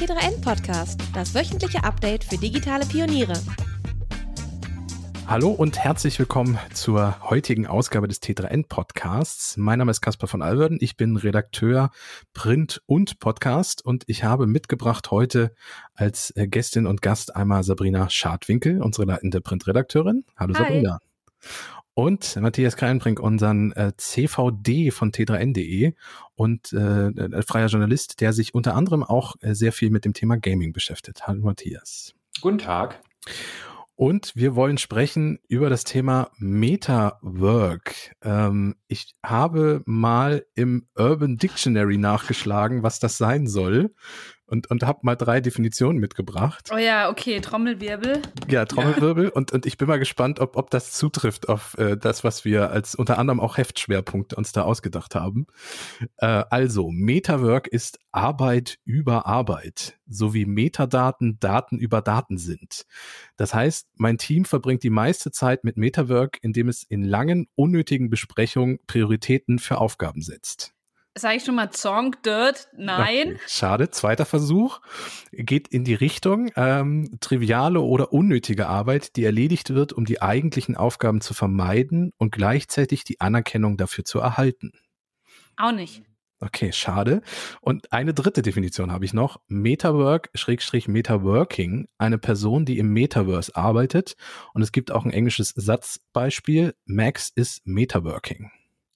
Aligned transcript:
T3N 0.00 0.40
Podcast, 0.40 0.98
das 1.12 1.34
wöchentliche 1.34 1.84
Update 1.84 2.24
für 2.24 2.38
digitale 2.38 2.86
Pioniere. 2.86 3.34
Hallo 5.26 5.50
und 5.50 5.78
herzlich 5.78 6.18
willkommen 6.18 6.58
zur 6.72 7.20
heutigen 7.28 7.66
Ausgabe 7.66 8.08
des 8.08 8.22
T3N 8.22 8.66
Podcasts. 8.66 9.58
Mein 9.58 9.78
Name 9.78 9.90
ist 9.90 10.00
Caspar 10.00 10.26
von 10.26 10.40
Alverden. 10.40 10.78
Ich 10.80 10.96
bin 10.96 11.18
Redakteur 11.18 11.90
Print 12.32 12.80
und 12.86 13.18
Podcast 13.18 13.84
und 13.84 14.04
ich 14.06 14.24
habe 14.24 14.46
mitgebracht 14.46 15.10
heute 15.10 15.54
als 15.92 16.34
äh, 16.34 16.48
Gästin 16.48 16.86
und 16.86 17.02
Gast 17.02 17.36
einmal 17.36 17.62
Sabrina 17.62 18.08
Schadwinkel, 18.08 18.80
unsere 18.80 19.06
leitende 19.06 19.42
Printredakteurin. 19.42 20.24
Hallo 20.34 20.54
Hi. 20.54 20.62
Sabrina. 20.62 21.00
Und 22.00 22.36
Matthias 22.36 22.76
Kreinbrink, 22.76 23.20
unseren 23.20 23.72
äh, 23.72 23.92
CVD 23.94 24.90
von 24.90 25.12
t3n.de 25.12 25.92
und 26.34 26.72
äh, 26.72 27.42
freier 27.42 27.66
Journalist, 27.66 28.22
der 28.22 28.32
sich 28.32 28.54
unter 28.54 28.74
anderem 28.74 29.02
auch 29.02 29.36
äh, 29.42 29.54
sehr 29.54 29.70
viel 29.70 29.90
mit 29.90 30.06
dem 30.06 30.14
Thema 30.14 30.38
Gaming 30.38 30.72
beschäftigt. 30.72 31.26
Hallo 31.26 31.44
Matthias. 31.44 32.14
Guten 32.40 32.56
Tag. 32.56 33.02
Und 33.96 34.32
wir 34.34 34.56
wollen 34.56 34.78
sprechen 34.78 35.40
über 35.46 35.68
das 35.68 35.84
Thema 35.84 36.30
Meta-Work. 36.38 38.16
Ähm, 38.22 38.76
ich 38.88 39.14
habe 39.22 39.82
mal 39.84 40.46
im 40.54 40.86
Urban 40.96 41.36
Dictionary 41.36 41.98
nachgeschlagen, 41.98 42.82
was 42.82 42.98
das 42.98 43.18
sein 43.18 43.46
soll 43.46 43.94
und, 44.50 44.70
und 44.70 44.82
habe 44.82 45.00
mal 45.02 45.16
drei 45.16 45.40
Definitionen 45.40 45.98
mitgebracht. 45.98 46.70
Oh 46.72 46.76
ja, 46.76 47.08
okay, 47.08 47.40
Trommelwirbel. 47.40 48.22
Ja, 48.48 48.64
Trommelwirbel. 48.64 49.24
Ja. 49.26 49.30
Und, 49.30 49.52
und 49.52 49.66
ich 49.66 49.78
bin 49.78 49.88
mal 49.88 49.98
gespannt, 49.98 50.40
ob, 50.40 50.56
ob 50.56 50.70
das 50.70 50.92
zutrifft 50.92 51.48
auf 51.48 51.78
äh, 51.78 51.96
das, 51.96 52.24
was 52.24 52.44
wir 52.44 52.70
als 52.70 52.94
unter 52.94 53.18
anderem 53.18 53.40
auch 53.40 53.56
Heftschwerpunkt 53.56 54.34
uns 54.34 54.52
da 54.52 54.62
ausgedacht 54.62 55.14
haben. 55.14 55.46
Äh, 56.18 56.44
also, 56.50 56.90
Metawork 56.90 57.68
ist 57.68 57.98
Arbeit 58.12 58.78
über 58.84 59.26
Arbeit, 59.26 59.98
so 60.06 60.34
wie 60.34 60.44
Metadaten 60.44 61.38
Daten 61.38 61.78
über 61.78 62.02
Daten 62.02 62.38
sind. 62.38 62.86
Das 63.36 63.54
heißt, 63.54 63.88
mein 63.96 64.18
Team 64.18 64.44
verbringt 64.44 64.82
die 64.82 64.90
meiste 64.90 65.30
Zeit 65.30 65.64
mit 65.64 65.76
Metawork, 65.76 66.38
indem 66.42 66.68
es 66.68 66.82
in 66.82 67.04
langen, 67.04 67.46
unnötigen 67.54 68.10
Besprechungen 68.10 68.80
Prioritäten 68.86 69.58
für 69.58 69.78
Aufgaben 69.78 70.22
setzt. 70.22 70.74
Sag 71.16 71.36
ich 71.36 71.44
schon 71.44 71.56
mal 71.56 71.72
Song 71.72 72.14
Dirt? 72.24 72.68
Nein. 72.76 73.32
Okay, 73.34 73.38
schade. 73.48 73.90
Zweiter 73.90 74.24
Versuch 74.24 74.80
geht 75.32 75.66
in 75.68 75.82
die 75.82 75.94
Richtung 75.94 76.52
ähm, 76.54 77.18
triviale 77.20 77.80
oder 77.80 78.12
unnötige 78.12 78.68
Arbeit, 78.68 79.16
die 79.16 79.24
erledigt 79.24 79.74
wird, 79.74 79.92
um 79.92 80.04
die 80.04 80.22
eigentlichen 80.22 80.76
Aufgaben 80.76 81.20
zu 81.20 81.34
vermeiden 81.34 82.12
und 82.16 82.30
gleichzeitig 82.30 83.02
die 83.02 83.20
Anerkennung 83.20 83.76
dafür 83.76 84.04
zu 84.04 84.20
erhalten. 84.20 84.72
Auch 85.56 85.72
nicht. 85.72 86.02
Okay, 86.42 86.72
schade. 86.72 87.20
Und 87.60 87.92
eine 87.92 88.14
dritte 88.14 88.40
Definition 88.40 88.92
habe 88.92 89.04
ich 89.04 89.12
noch. 89.12 89.40
Metawork, 89.46 90.30
Schrägstrich 90.34 90.88
Metaworking, 90.88 91.88
eine 91.98 92.16
Person, 92.18 92.64
die 92.64 92.78
im 92.78 92.92
Metaverse 92.94 93.54
arbeitet. 93.56 94.14
Und 94.54 94.62
es 94.62 94.72
gibt 94.72 94.90
auch 94.90 95.04
ein 95.04 95.12
englisches 95.12 95.50
Satzbeispiel. 95.54 96.74
Max 96.86 97.30
ist 97.34 97.66
Metaworking. 97.66 98.50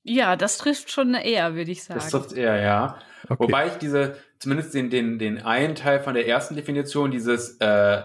Ja, 0.05 0.37
das 0.37 0.59
trifft 0.59 0.91
schon 0.91 1.15
eher, 1.15 1.55
würde 1.55 1.71
ich 1.71 1.83
sagen. 1.83 1.99
Das 1.99 2.11
trifft 2.11 2.33
eher, 2.33 2.61
ja. 2.61 2.99
Okay. 3.29 3.43
Wobei 3.43 3.69
ich 3.69 3.75
diese, 3.75 4.17
zumindest 4.39 4.75
den, 4.75 4.91
den, 4.91 5.19
den 5.19 5.43
einen 5.43 5.75
Teil 5.75 6.01
von 6.01 6.15
der 6.15 6.29
ersten 6.29 6.55
Definition, 6.55 7.11
dieses 7.11 7.57
äh, 7.59 8.03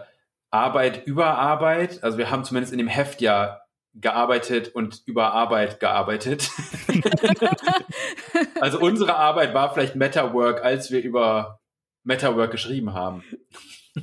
Arbeit 0.49 1.05
über 1.05 1.37
Arbeit, 1.37 2.01
also 2.03 2.17
wir 2.17 2.31
haben 2.31 2.45
zumindest 2.45 2.71
in 2.71 2.79
dem 2.79 2.87
Heft 2.87 3.21
ja 3.21 3.61
gearbeitet 3.93 4.69
und 4.69 5.03
über 5.05 5.33
Arbeit 5.33 5.79
gearbeitet. 5.81 6.49
also 8.61 8.79
unsere 8.79 9.15
Arbeit 9.15 9.53
war 9.53 9.73
vielleicht 9.73 9.95
Metawork, 9.95 10.63
als 10.63 10.91
wir 10.91 11.03
über 11.03 11.59
Metawork 12.03 12.51
geschrieben 12.51 12.93
haben. 12.93 13.23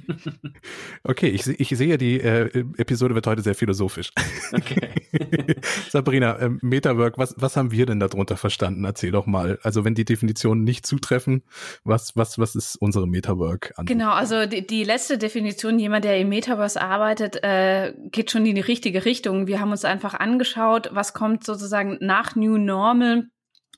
Okay, 1.03 1.29
ich, 1.29 1.47
ich 1.47 1.69
sehe, 1.69 1.99
die 1.99 2.21
äh, 2.21 2.65
Episode 2.79 3.15
wird 3.15 3.27
heute 3.27 3.43
sehr 3.43 3.55
philosophisch. 3.55 4.11
Okay. 4.53 4.91
Sabrina, 5.91 6.37
äh, 6.37 6.51
Metawork, 6.63 7.17
was, 7.19 7.35
was 7.39 7.57
haben 7.57 7.71
wir 7.71 7.87
denn 7.87 8.01
darunter 8.01 8.37
verstanden? 8.37 8.85
Erzähl 8.85 9.13
doch 9.13 9.27
mal. 9.27 9.59
Also 9.63 9.85
wenn 9.85 9.95
die 9.95 10.05
Definitionen 10.05 10.65
nicht 10.65 10.85
zutreffen, 10.87 11.43
was, 11.85 12.17
was, 12.17 12.39
was 12.39 12.57
ist 12.57 12.77
unsere 12.77 13.07
Metawork? 13.07 13.73
An? 13.77 13.87
Genau, 13.87 14.11
also 14.11 14.47
die, 14.47 14.67
die 14.67 14.85
letzte 14.85 15.19
Definition, 15.19 15.79
jemand, 15.79 16.05
der 16.05 16.19
im 16.19 16.29
Metaverse 16.29 16.81
arbeitet, 16.81 17.43
äh, 17.45 17.95
geht 18.11 18.31
schon 18.31 18.45
in 18.47 18.57
die 18.57 18.61
richtige 18.61 19.05
Richtung. 19.05 19.47
Wir 19.47 19.61
haben 19.61 19.71
uns 19.71 19.85
einfach 19.85 20.15
angeschaut, 20.15 20.91
was 20.93 21.15
kommt 21.15 21.45
sozusagen 21.45 21.99
nach 22.01 22.35
New 22.35 22.59
Normal 22.59 23.29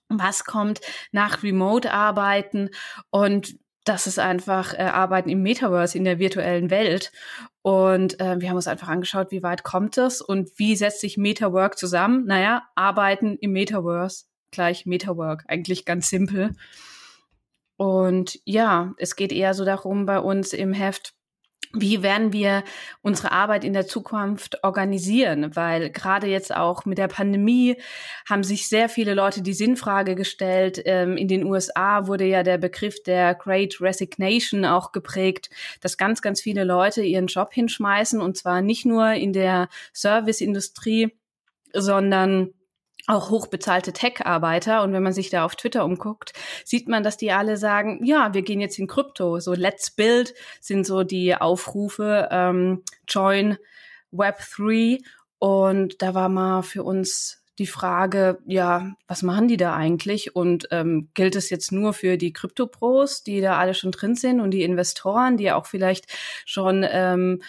was 0.08 0.44
kommt 0.44 0.80
nach 1.12 1.42
Remote-Arbeiten 1.42 2.70
und 3.10 3.58
das 3.88 4.06
ist 4.06 4.18
einfach 4.18 4.74
äh, 4.74 4.82
Arbeiten 4.82 5.28
im 5.30 5.42
Metaverse, 5.42 5.96
in 5.96 6.04
der 6.04 6.18
virtuellen 6.18 6.70
Welt. 6.70 7.10
Und 7.62 8.20
äh, 8.20 8.40
wir 8.40 8.48
haben 8.48 8.56
uns 8.56 8.68
einfach 8.68 8.88
angeschaut, 8.88 9.30
wie 9.30 9.42
weit 9.42 9.62
kommt 9.62 9.96
es 9.98 10.20
und 10.20 10.50
wie 10.56 10.76
setzt 10.76 11.00
sich 11.00 11.16
Metawork 11.16 11.78
zusammen? 11.78 12.26
Naja, 12.26 12.64
Arbeiten 12.74 13.36
im 13.40 13.52
Metaverse 13.52 14.26
gleich 14.50 14.86
Metawork. 14.86 15.44
Eigentlich 15.48 15.84
ganz 15.84 16.08
simpel. 16.10 16.54
Und 17.76 18.40
ja, 18.44 18.94
es 18.98 19.16
geht 19.16 19.32
eher 19.32 19.54
so 19.54 19.64
darum 19.64 20.04
bei 20.04 20.18
uns 20.18 20.52
im 20.52 20.72
Heft, 20.72 21.14
wie 21.72 22.02
werden 22.02 22.32
wir 22.32 22.64
unsere 23.02 23.32
Arbeit 23.32 23.64
in 23.64 23.72
der 23.72 23.86
Zukunft 23.86 24.64
organisieren? 24.64 25.54
Weil 25.54 25.90
gerade 25.90 26.26
jetzt 26.26 26.54
auch 26.54 26.84
mit 26.84 26.98
der 26.98 27.08
Pandemie 27.08 27.76
haben 28.28 28.42
sich 28.42 28.68
sehr 28.68 28.88
viele 28.88 29.14
Leute 29.14 29.42
die 29.42 29.52
Sinnfrage 29.52 30.14
gestellt. 30.14 30.80
Ähm, 30.84 31.16
in 31.16 31.28
den 31.28 31.44
USA 31.44 32.06
wurde 32.06 32.24
ja 32.24 32.42
der 32.42 32.58
Begriff 32.58 33.02
der 33.02 33.34
Great 33.34 33.80
Resignation 33.80 34.64
auch 34.64 34.92
geprägt, 34.92 35.50
dass 35.80 35.98
ganz, 35.98 36.22
ganz 36.22 36.40
viele 36.40 36.64
Leute 36.64 37.02
ihren 37.02 37.26
Job 37.26 37.52
hinschmeißen 37.52 38.20
und 38.20 38.36
zwar 38.36 38.62
nicht 38.62 38.86
nur 38.86 39.12
in 39.12 39.32
der 39.32 39.68
Serviceindustrie, 39.92 41.12
sondern 41.72 42.54
auch 43.08 43.30
hochbezahlte 43.30 43.92
Tech-Arbeiter. 43.92 44.82
Und 44.82 44.92
wenn 44.92 45.02
man 45.02 45.12
sich 45.12 45.30
da 45.30 45.44
auf 45.44 45.56
Twitter 45.56 45.84
umguckt, 45.84 46.32
sieht 46.64 46.88
man, 46.88 47.02
dass 47.02 47.16
die 47.16 47.32
alle 47.32 47.56
sagen, 47.56 48.04
ja, 48.04 48.34
wir 48.34 48.42
gehen 48.42 48.60
jetzt 48.60 48.78
in 48.78 48.86
Krypto. 48.86 49.40
So 49.40 49.54
Let's 49.54 49.90
Build 49.90 50.34
sind 50.60 50.86
so 50.86 51.02
die 51.02 51.34
Aufrufe, 51.34 52.28
ähm, 52.30 52.82
Join 53.08 53.56
Web3. 54.12 55.02
Und 55.38 56.02
da 56.02 56.14
war 56.14 56.28
mal 56.28 56.62
für 56.62 56.82
uns 56.82 57.42
die 57.58 57.66
Frage, 57.66 58.38
ja, 58.46 58.92
was 59.08 59.22
machen 59.22 59.48
die 59.48 59.56
da 59.56 59.74
eigentlich? 59.74 60.36
Und 60.36 60.68
ähm, 60.70 61.08
gilt 61.14 61.34
es 61.34 61.50
jetzt 61.50 61.72
nur 61.72 61.94
für 61.94 62.18
die 62.18 62.32
Krypto-Pros, 62.32 63.24
die 63.24 63.40
da 63.40 63.58
alle 63.58 63.74
schon 63.74 63.90
drin 63.90 64.14
sind 64.14 64.40
und 64.40 64.52
die 64.52 64.62
Investoren, 64.62 65.36
die 65.38 65.50
auch 65.50 65.66
vielleicht 65.66 66.06
schon 66.44 66.86
ähm, 66.88 67.42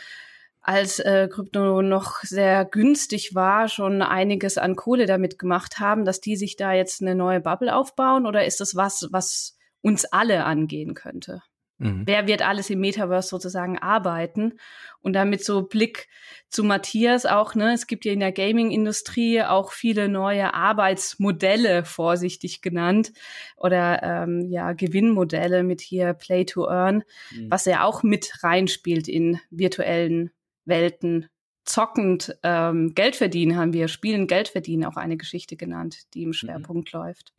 als 0.70 1.00
äh, 1.00 1.28
Krypto 1.28 1.82
noch 1.82 2.20
sehr 2.22 2.64
günstig 2.64 3.34
war, 3.34 3.68
schon 3.70 4.04
einiges 4.04 4.60
an 4.60 4.76
Kohle 4.76 5.08
damit 5.08 5.40
gemacht 5.40 5.80
haben, 5.80 6.06
dass 6.06 6.22
die 6.22 6.36
sich 6.36 6.58
da 6.58 6.74
jetzt 6.74 7.02
eine 7.02 7.16
neue 7.16 7.40
Bubble 7.40 7.76
aufbauen? 7.76 8.28
Oder 8.28 8.46
ist 8.46 8.62
das 8.62 8.76
was, 8.76 9.08
was 9.10 9.58
uns 9.82 10.06
alle 10.06 10.46
angehen 10.46 10.94
könnte? 10.94 11.42
Mhm. 11.80 12.04
Wer 12.06 12.28
wird 12.28 12.44
alles 12.44 12.70
im 12.70 12.82
Metaverse 12.82 13.30
sozusagen 13.30 13.80
arbeiten? 13.80 14.60
Und 15.02 15.14
damit 15.14 15.44
so 15.44 15.64
Blick 15.64 16.08
zu 16.50 16.64
Matthias 16.64 17.26
auch, 17.26 17.56
ne, 17.56 17.74
es 17.74 17.88
gibt 17.88 18.06
ja 18.06 18.12
in 18.12 18.20
der 18.20 18.32
Gaming-Industrie 18.32 19.42
auch 19.42 19.72
viele 19.72 20.08
neue 20.08 20.54
Arbeitsmodelle, 20.54 21.84
vorsichtig 21.84 22.62
genannt, 22.62 23.12
oder 23.58 24.04
ähm, 24.04 24.46
ja, 24.52 24.74
Gewinnmodelle 24.74 25.64
mit 25.64 25.82
hier 25.82 26.14
Play 26.14 26.46
to 26.46 26.68
Earn, 26.70 27.04
mhm. 27.32 27.50
was 27.50 27.66
ja 27.66 27.86
auch 27.86 28.04
mit 28.04 28.44
reinspielt 28.44 29.08
in 29.08 29.40
virtuellen 29.50 30.30
Welten 30.66 31.28
zockend 31.66 32.38
ähm, 32.44 32.94
Geld 32.96 33.16
verdienen, 33.16 33.56
haben 33.56 33.74
wir 33.74 33.88
Spielen 33.88 34.28
Geld 34.28 34.48
verdienen 34.50 34.86
auch 34.86 34.98
eine 34.98 35.18
Geschichte 35.18 35.56
genannt, 35.56 36.14
die 36.14 36.24
im 36.24 36.30
mhm. 36.30 36.34
Schwerpunkt 36.34 36.94
mhm. 36.94 37.00
läuft. 37.00 37.34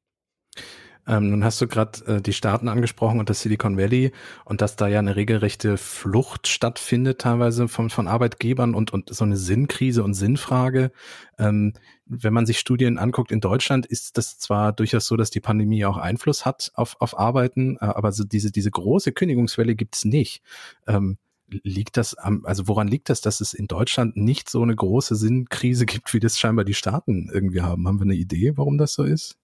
Ähm, 1.06 1.30
nun 1.30 1.44
hast 1.44 1.60
du 1.60 1.66
gerade 1.66 2.04
äh, 2.06 2.20
die 2.20 2.32
Staaten 2.32 2.68
angesprochen 2.68 3.18
und 3.18 3.30
das 3.30 3.40
Silicon 3.40 3.78
Valley 3.78 4.12
und 4.44 4.60
dass 4.60 4.76
da 4.76 4.86
ja 4.86 4.98
eine 4.98 5.16
regelrechte 5.16 5.76
Flucht 5.78 6.46
stattfindet, 6.46 7.20
teilweise 7.20 7.68
von, 7.68 7.88
von 7.90 8.06
Arbeitgebern 8.06 8.74
und, 8.74 8.92
und 8.92 9.12
so 9.12 9.24
eine 9.24 9.36
Sinnkrise 9.36 10.04
und 10.04 10.14
Sinnfrage. 10.14 10.92
Ähm, 11.38 11.72
wenn 12.04 12.34
man 12.34 12.44
sich 12.44 12.58
Studien 12.58 12.98
anguckt 12.98 13.32
in 13.32 13.40
Deutschland, 13.40 13.86
ist 13.86 14.18
das 14.18 14.38
zwar 14.38 14.72
durchaus 14.72 15.06
so, 15.06 15.16
dass 15.16 15.30
die 15.30 15.40
Pandemie 15.40 15.84
auch 15.84 15.96
Einfluss 15.96 16.44
hat 16.44 16.70
auf, 16.74 16.96
auf 17.00 17.18
Arbeiten, 17.18 17.76
äh, 17.76 17.86
aber 17.86 18.12
so 18.12 18.22
diese, 18.22 18.52
diese 18.52 18.70
große 18.70 19.12
Kündigungswelle 19.12 19.74
gibt's 19.74 20.04
nicht. 20.04 20.42
Ähm, 20.86 21.16
liegt 21.62 21.96
das 21.96 22.14
am, 22.14 22.44
also 22.44 22.68
woran 22.68 22.88
liegt 22.88 23.08
das, 23.08 23.20
dass 23.20 23.40
es 23.40 23.54
in 23.54 23.66
Deutschland 23.66 24.16
nicht 24.16 24.48
so 24.48 24.62
eine 24.62 24.74
große 24.74 25.16
Sinnkrise 25.16 25.86
gibt, 25.86 26.12
wie 26.14 26.20
das 26.20 26.38
scheinbar 26.38 26.64
die 26.64 26.74
Staaten 26.74 27.30
irgendwie 27.32 27.62
haben? 27.62 27.86
Haben 27.86 27.98
wir 27.98 28.04
eine 28.04 28.14
Idee, 28.14 28.56
warum 28.56 28.78
das 28.78 28.94
so 28.94 29.04
ist? 29.04 29.36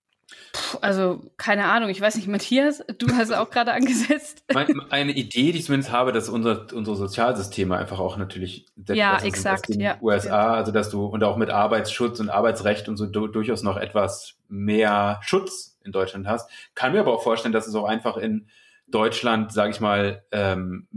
Puh, 0.53 0.79
also 0.81 1.23
keine 1.37 1.67
Ahnung, 1.67 1.88
ich 1.88 2.00
weiß 2.00 2.17
nicht, 2.17 2.26
Matthias, 2.26 2.82
du 2.99 3.06
hast 3.14 3.32
auch 3.32 3.50
gerade 3.50 3.73
angesetzt. 3.73 4.43
Eine 4.91 5.12
Idee, 5.12 5.53
die 5.53 5.58
ich 5.58 5.64
zumindest 5.64 5.93
habe, 5.93 6.12
dass 6.12 6.29
unser, 6.29 6.67
unsere 6.73 6.97
Sozialsysteme 6.97 7.76
einfach 7.76 8.00
auch 8.00 8.17
natürlich 8.17 8.67
ja, 8.88 9.19
exakt, 9.23 9.70
in 9.70 9.81
ja, 9.81 9.99
USA, 10.03 10.55
also 10.55 10.73
dass 10.73 10.91
du 10.91 11.06
und 11.06 11.23
auch 11.23 11.37
mit 11.37 11.50
Arbeitsschutz 11.50 12.19
und 12.19 12.29
Arbeitsrecht 12.29 12.88
und 12.88 12.97
so 12.97 13.06
du, 13.06 13.29
durchaus 13.29 13.62
noch 13.62 13.76
etwas 13.76 14.37
mehr 14.49 15.20
Schutz 15.23 15.79
in 15.85 15.93
Deutschland 15.93 16.26
hast. 16.26 16.50
Kann 16.75 16.93
mir 16.93 17.00
aber 17.00 17.12
auch 17.12 17.23
vorstellen, 17.23 17.53
dass 17.53 17.69
es 17.69 17.75
auch 17.76 17.85
einfach 17.85 18.17
in 18.17 18.49
Deutschland, 18.88 19.53
sage 19.53 19.70
ich 19.70 19.81
mal, 19.81 20.25
ähm, 20.32 20.88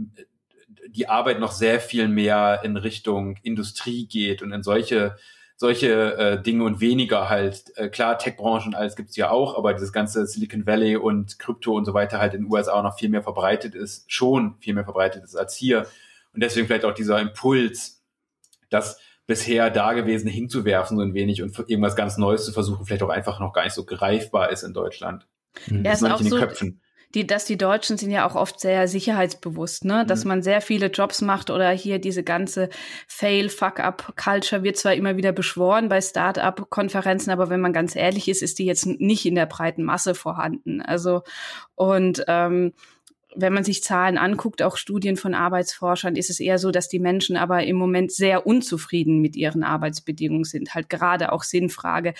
die 0.88 1.08
Arbeit 1.08 1.40
noch 1.40 1.52
sehr 1.52 1.80
viel 1.80 2.08
mehr 2.08 2.60
in 2.64 2.76
Richtung 2.76 3.36
Industrie 3.42 4.06
geht 4.06 4.42
und 4.42 4.52
in 4.52 4.62
solche 4.62 5.16
solche 5.60 6.16
äh, 6.16 6.42
Dinge 6.42 6.64
und 6.64 6.80
weniger 6.80 7.28
halt, 7.28 7.64
äh, 7.76 7.90
klar, 7.90 8.16
Tech-Branche 8.16 8.66
und 8.68 8.74
alles 8.74 8.96
gibt's 8.96 9.14
ja 9.16 9.30
auch, 9.30 9.58
aber 9.58 9.74
dieses 9.74 9.92
ganze 9.92 10.26
Silicon 10.26 10.66
Valley 10.66 10.96
und 10.96 11.38
Krypto 11.38 11.76
und 11.76 11.84
so 11.84 11.92
weiter 11.92 12.18
halt 12.18 12.32
in 12.32 12.44
den 12.44 12.50
USA 12.50 12.72
auch 12.72 12.82
noch 12.82 12.98
viel 12.98 13.10
mehr 13.10 13.22
verbreitet 13.22 13.74
ist, 13.74 14.10
schon 14.10 14.56
viel 14.60 14.72
mehr 14.72 14.84
verbreitet 14.84 15.22
ist 15.22 15.36
als 15.36 15.54
hier. 15.54 15.86
Und 16.32 16.42
deswegen 16.42 16.66
vielleicht 16.66 16.86
auch 16.86 16.94
dieser 16.94 17.20
Impuls, 17.20 18.02
das 18.70 19.00
bisher 19.26 19.68
Dagewesene 19.68 20.30
hinzuwerfen 20.30 20.96
so 20.96 21.02
ein 21.02 21.12
wenig 21.12 21.42
und 21.42 21.54
irgendwas 21.68 21.94
ganz 21.94 22.16
Neues 22.16 22.46
zu 22.46 22.52
versuchen, 22.52 22.86
vielleicht 22.86 23.02
auch 23.02 23.10
einfach 23.10 23.38
noch 23.38 23.52
gar 23.52 23.64
nicht 23.64 23.74
so 23.74 23.84
greifbar 23.84 24.50
ist 24.50 24.62
in 24.62 24.72
Deutschland. 24.72 25.26
Mhm. 25.66 25.84
Ja, 25.84 25.92
ist 25.92 26.02
auch 26.02 26.20
in 26.20 26.24
den 26.24 26.30
so, 26.30 26.38
Köpfen 26.38 26.80
die, 27.14 27.26
dass 27.26 27.44
die 27.44 27.58
Deutschen 27.58 27.96
sind 27.96 28.10
ja 28.10 28.26
auch 28.26 28.36
oft 28.36 28.60
sehr 28.60 28.86
sicherheitsbewusst, 28.86 29.84
ne? 29.84 30.06
Dass 30.06 30.24
mhm. 30.24 30.28
man 30.28 30.42
sehr 30.42 30.60
viele 30.60 30.86
Jobs 30.86 31.22
macht 31.22 31.50
oder 31.50 31.70
hier 31.70 31.98
diese 31.98 32.22
ganze 32.22 32.68
Fail-Fuck-Up-Culture 33.08 34.62
wird 34.62 34.76
zwar 34.76 34.94
immer 34.94 35.16
wieder 35.16 35.32
beschworen 35.32 35.88
bei 35.88 36.00
Start-up-Konferenzen, 36.00 37.30
aber 37.30 37.50
wenn 37.50 37.60
man 37.60 37.72
ganz 37.72 37.96
ehrlich 37.96 38.28
ist, 38.28 38.42
ist 38.42 38.58
die 38.58 38.66
jetzt 38.66 38.86
nicht 38.86 39.26
in 39.26 39.34
der 39.34 39.46
breiten 39.46 39.82
Masse 39.82 40.14
vorhanden. 40.14 40.82
Also 40.82 41.22
und 41.74 42.24
ähm, 42.28 42.72
wenn 43.34 43.52
man 43.52 43.64
sich 43.64 43.82
Zahlen 43.82 44.18
anguckt, 44.18 44.62
auch 44.62 44.76
Studien 44.76 45.16
von 45.16 45.34
Arbeitsforschern, 45.34 46.16
ist 46.16 46.30
es 46.30 46.40
eher 46.40 46.58
so, 46.58 46.70
dass 46.70 46.88
die 46.88 46.98
Menschen 46.98 47.36
aber 47.36 47.64
im 47.64 47.76
Moment 47.76 48.12
sehr 48.12 48.46
unzufrieden 48.46 49.20
mit 49.20 49.36
ihren 49.36 49.62
Arbeitsbedingungen 49.62 50.44
sind. 50.44 50.74
Halt 50.74 50.88
gerade 50.88 51.32
auch 51.32 51.42
Sinnfrage. 51.42 52.14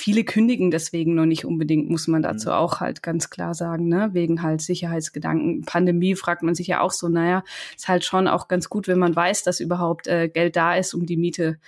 Viele 0.00 0.22
kündigen 0.22 0.70
deswegen 0.70 1.16
noch 1.16 1.26
nicht 1.26 1.44
unbedingt, 1.44 1.90
muss 1.90 2.06
man 2.06 2.22
dazu 2.22 2.50
mhm. 2.50 2.54
auch 2.54 2.78
halt 2.78 3.02
ganz 3.02 3.30
klar 3.30 3.52
sagen, 3.52 3.88
ne? 3.88 4.10
wegen 4.12 4.42
halt 4.42 4.60
Sicherheitsgedanken. 4.60 5.62
Pandemie 5.62 6.14
fragt 6.14 6.44
man 6.44 6.54
sich 6.54 6.68
ja 6.68 6.82
auch 6.82 6.92
so, 6.92 7.08
naja, 7.08 7.42
ist 7.74 7.88
halt 7.88 8.04
schon 8.04 8.28
auch 8.28 8.46
ganz 8.46 8.68
gut, 8.68 8.86
wenn 8.86 9.00
man 9.00 9.16
weiß, 9.16 9.42
dass 9.42 9.58
überhaupt 9.58 10.06
äh, 10.06 10.28
Geld 10.28 10.54
da 10.54 10.76
ist, 10.76 10.94
um 10.94 11.04
die 11.04 11.16
Miete 11.16 11.58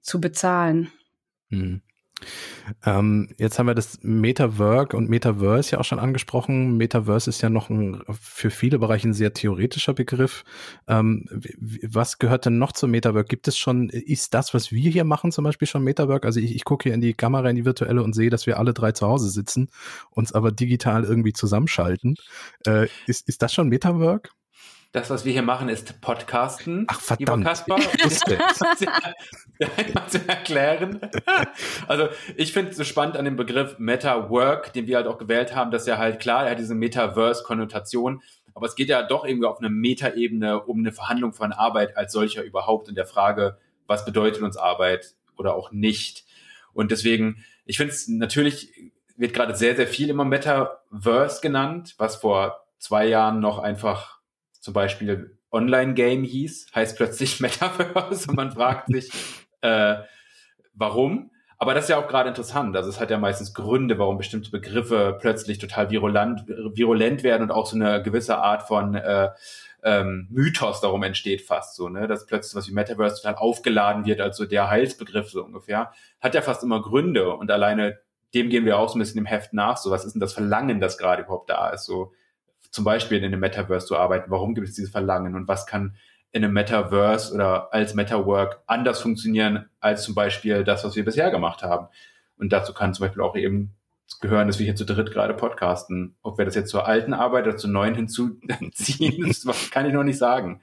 zu 0.00 0.20
bezahlen. 0.20 0.92
Mhm. 1.48 1.80
Ähm, 2.84 3.28
jetzt 3.38 3.58
haben 3.58 3.66
wir 3.66 3.74
das 3.74 3.98
Metawork 4.02 4.94
und 4.94 5.08
Metaverse 5.08 5.72
ja 5.72 5.78
auch 5.78 5.84
schon 5.84 5.98
angesprochen. 5.98 6.76
Metaverse 6.76 7.30
ist 7.30 7.42
ja 7.42 7.50
noch 7.50 7.70
ein, 7.70 8.02
für 8.10 8.50
viele 8.50 8.78
Bereiche 8.78 9.08
ein 9.08 9.14
sehr 9.14 9.32
theoretischer 9.32 9.94
Begriff. 9.94 10.44
Ähm, 10.88 11.26
was 11.82 12.18
gehört 12.18 12.46
denn 12.46 12.58
noch 12.58 12.72
zum 12.72 12.90
Metawork? 12.90 13.28
Gibt 13.28 13.48
es 13.48 13.58
schon, 13.58 13.88
ist 13.88 14.34
das, 14.34 14.54
was 14.54 14.72
wir 14.72 14.90
hier 14.90 15.04
machen, 15.04 15.32
zum 15.32 15.44
Beispiel 15.44 15.68
schon 15.68 15.84
Metawork? 15.84 16.24
Also 16.24 16.40
ich, 16.40 16.54
ich 16.54 16.64
gucke 16.64 16.84
hier 16.84 16.94
in 16.94 17.00
die 17.00 17.14
Kamera, 17.14 17.50
in 17.50 17.56
die 17.56 17.64
virtuelle 17.64 18.02
und 18.02 18.14
sehe, 18.14 18.30
dass 18.30 18.46
wir 18.46 18.58
alle 18.58 18.74
drei 18.74 18.92
zu 18.92 19.06
Hause 19.06 19.30
sitzen, 19.30 19.68
uns 20.10 20.32
aber 20.32 20.52
digital 20.52 21.04
irgendwie 21.04 21.32
zusammenschalten. 21.32 22.16
Äh, 22.66 22.88
ist, 23.06 23.28
ist 23.28 23.42
das 23.42 23.52
schon 23.52 23.68
Metawork? 23.68 24.32
Das, 24.92 25.08
was 25.08 25.24
wir 25.24 25.32
hier 25.32 25.42
machen, 25.42 25.70
ist 25.70 26.02
Podcasten. 26.02 26.84
Ach 26.86 27.00
verdammt. 27.00 27.46
Kaspar, 27.46 27.78
ich 27.78 28.04
wusste 28.04 28.38
zu 30.08 30.18
erklären. 30.28 31.00
Also 31.88 32.10
ich 32.36 32.52
finde 32.52 32.72
es 32.72 32.76
so 32.76 32.84
spannend 32.84 33.16
an 33.16 33.24
dem 33.24 33.36
Begriff 33.36 33.78
Meta-Work, 33.78 34.74
den 34.74 34.86
wir 34.86 34.96
halt 34.96 35.06
auch 35.06 35.16
gewählt 35.16 35.54
haben, 35.56 35.70
dass 35.70 35.86
er 35.86 35.96
halt 35.96 36.20
klar, 36.20 36.44
er 36.44 36.50
hat 36.50 36.58
diese 36.58 36.74
Metaverse-Konnotation, 36.74 38.22
aber 38.52 38.66
es 38.66 38.74
geht 38.74 38.90
ja 38.90 39.02
doch 39.02 39.24
irgendwie 39.24 39.46
auf 39.46 39.60
einer 39.60 39.70
Meta-Ebene 39.70 40.62
um 40.62 40.80
eine 40.80 40.92
Verhandlung 40.92 41.32
von 41.32 41.52
Arbeit 41.52 41.96
als 41.96 42.12
solcher 42.12 42.42
überhaupt 42.42 42.90
in 42.90 42.94
der 42.94 43.06
Frage, 43.06 43.56
was 43.86 44.04
bedeutet 44.04 44.42
uns 44.42 44.58
Arbeit 44.58 45.14
oder 45.38 45.54
auch 45.54 45.72
nicht. 45.72 46.26
Und 46.74 46.90
deswegen, 46.90 47.42
ich 47.64 47.78
finde 47.78 47.94
es 47.94 48.08
natürlich, 48.08 48.92
wird 49.16 49.32
gerade 49.32 49.56
sehr, 49.56 49.74
sehr 49.74 49.86
viel 49.86 50.10
immer 50.10 50.26
Metaverse 50.26 51.40
genannt, 51.40 51.94
was 51.96 52.16
vor 52.16 52.66
zwei 52.78 53.06
Jahren 53.06 53.40
noch 53.40 53.58
einfach 53.58 54.21
zum 54.62 54.74
Beispiel 54.74 55.36
Online-Game 55.50 56.22
hieß, 56.22 56.68
heißt 56.74 56.96
plötzlich 56.96 57.40
Metaverse 57.40 58.30
und 58.30 58.36
man 58.36 58.52
fragt 58.52 58.88
sich, 58.88 59.10
äh, 59.60 59.96
warum. 60.72 61.30
Aber 61.58 61.74
das 61.74 61.84
ist 61.84 61.90
ja 61.90 61.98
auch 61.98 62.08
gerade 62.08 62.28
interessant. 62.28 62.74
Also 62.76 62.88
es 62.88 62.98
hat 62.98 63.10
ja 63.10 63.18
meistens 63.18 63.54
Gründe, 63.54 63.98
warum 63.98 64.18
bestimmte 64.18 64.50
Begriffe 64.50 65.16
plötzlich 65.20 65.58
total 65.58 65.90
virulent, 65.90 66.44
virulent 66.48 67.22
werden 67.22 67.42
und 67.42 67.50
auch 67.52 67.66
so 67.66 67.76
eine 67.76 68.02
gewisse 68.02 68.38
Art 68.38 68.64
von 68.64 68.96
äh, 68.96 69.30
ähm, 69.84 70.26
Mythos 70.30 70.80
darum 70.80 71.02
entsteht 71.04 71.42
fast 71.42 71.76
so, 71.76 71.88
ne? 71.88 72.08
Dass 72.08 72.26
plötzlich 72.26 72.56
was 72.56 72.68
wie 72.68 72.72
Metaverse 72.72 73.22
total 73.22 73.36
aufgeladen 73.36 74.06
wird 74.06 74.20
als 74.20 74.36
so 74.36 74.44
der 74.44 74.70
Heilsbegriff 74.70 75.30
so 75.30 75.44
ungefähr. 75.44 75.92
Hat 76.20 76.34
ja 76.34 76.42
fast 76.42 76.64
immer 76.64 76.82
Gründe 76.82 77.32
und 77.34 77.50
alleine 77.50 77.98
dem 78.34 78.48
gehen 78.48 78.64
wir 78.64 78.78
auch 78.78 78.88
so 78.88 78.96
ein 78.96 79.00
bisschen 79.00 79.18
im 79.18 79.26
Heft 79.26 79.52
nach. 79.52 79.76
So, 79.76 79.90
was 79.90 80.04
ist 80.04 80.14
denn 80.14 80.20
das 80.20 80.32
Verlangen, 80.32 80.80
das 80.80 80.98
gerade 80.98 81.22
überhaupt 81.22 81.50
da 81.50 81.70
ist? 81.70 81.84
So, 81.84 82.12
zum 82.72 82.84
Beispiel 82.84 83.18
in 83.18 83.24
einem 83.24 83.40
Metaverse 83.40 83.86
zu 83.86 83.96
arbeiten? 83.96 84.30
Warum 84.30 84.54
gibt 84.54 84.66
es 84.66 84.74
dieses 84.74 84.90
Verlangen 84.90 85.36
und 85.36 85.46
was 85.46 85.66
kann 85.66 85.94
in 86.32 86.42
einem 86.42 86.54
Metaverse 86.54 87.32
oder 87.34 87.72
als 87.72 87.94
Metawork 87.94 88.62
anders 88.66 89.00
funktionieren 89.00 89.66
als 89.78 90.02
zum 90.02 90.14
Beispiel 90.14 90.64
das, 90.64 90.84
was 90.84 90.96
wir 90.96 91.04
bisher 91.04 91.30
gemacht 91.30 91.62
haben? 91.62 91.86
Und 92.36 92.52
dazu 92.52 92.74
kann 92.74 92.94
zum 92.94 93.06
Beispiel 93.06 93.22
auch 93.22 93.36
eben 93.36 93.74
gehören, 94.20 94.46
dass 94.46 94.58
wir 94.58 94.64
hier 94.64 94.76
zu 94.76 94.84
dritt 94.84 95.12
gerade 95.12 95.34
podcasten. 95.34 96.16
Ob 96.22 96.38
wir 96.38 96.44
das 96.44 96.54
jetzt 96.54 96.70
zur 96.70 96.86
alten 96.86 97.14
Arbeit 97.14 97.46
oder 97.46 97.56
zur 97.56 97.70
neuen 97.70 97.94
hinzuziehen, 97.94 99.26
das 99.44 99.70
kann 99.70 99.86
ich 99.86 99.92
noch 99.92 100.04
nicht 100.04 100.18
sagen. 100.18 100.60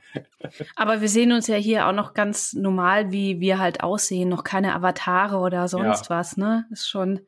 Aber 0.75 1.01
wir 1.01 1.09
sehen 1.09 1.31
uns 1.31 1.47
ja 1.47 1.55
hier 1.55 1.87
auch 1.87 1.93
noch 1.93 2.13
ganz 2.13 2.53
normal, 2.53 3.11
wie 3.11 3.39
wir 3.39 3.59
halt 3.59 3.83
aussehen, 3.83 4.29
noch 4.29 4.43
keine 4.43 4.75
Avatare 4.75 5.37
oder 5.37 5.67
sonst 5.67 6.09
ja. 6.09 6.17
was, 6.17 6.37
ne? 6.37 6.65
Ist 6.71 6.89
schon. 6.89 7.21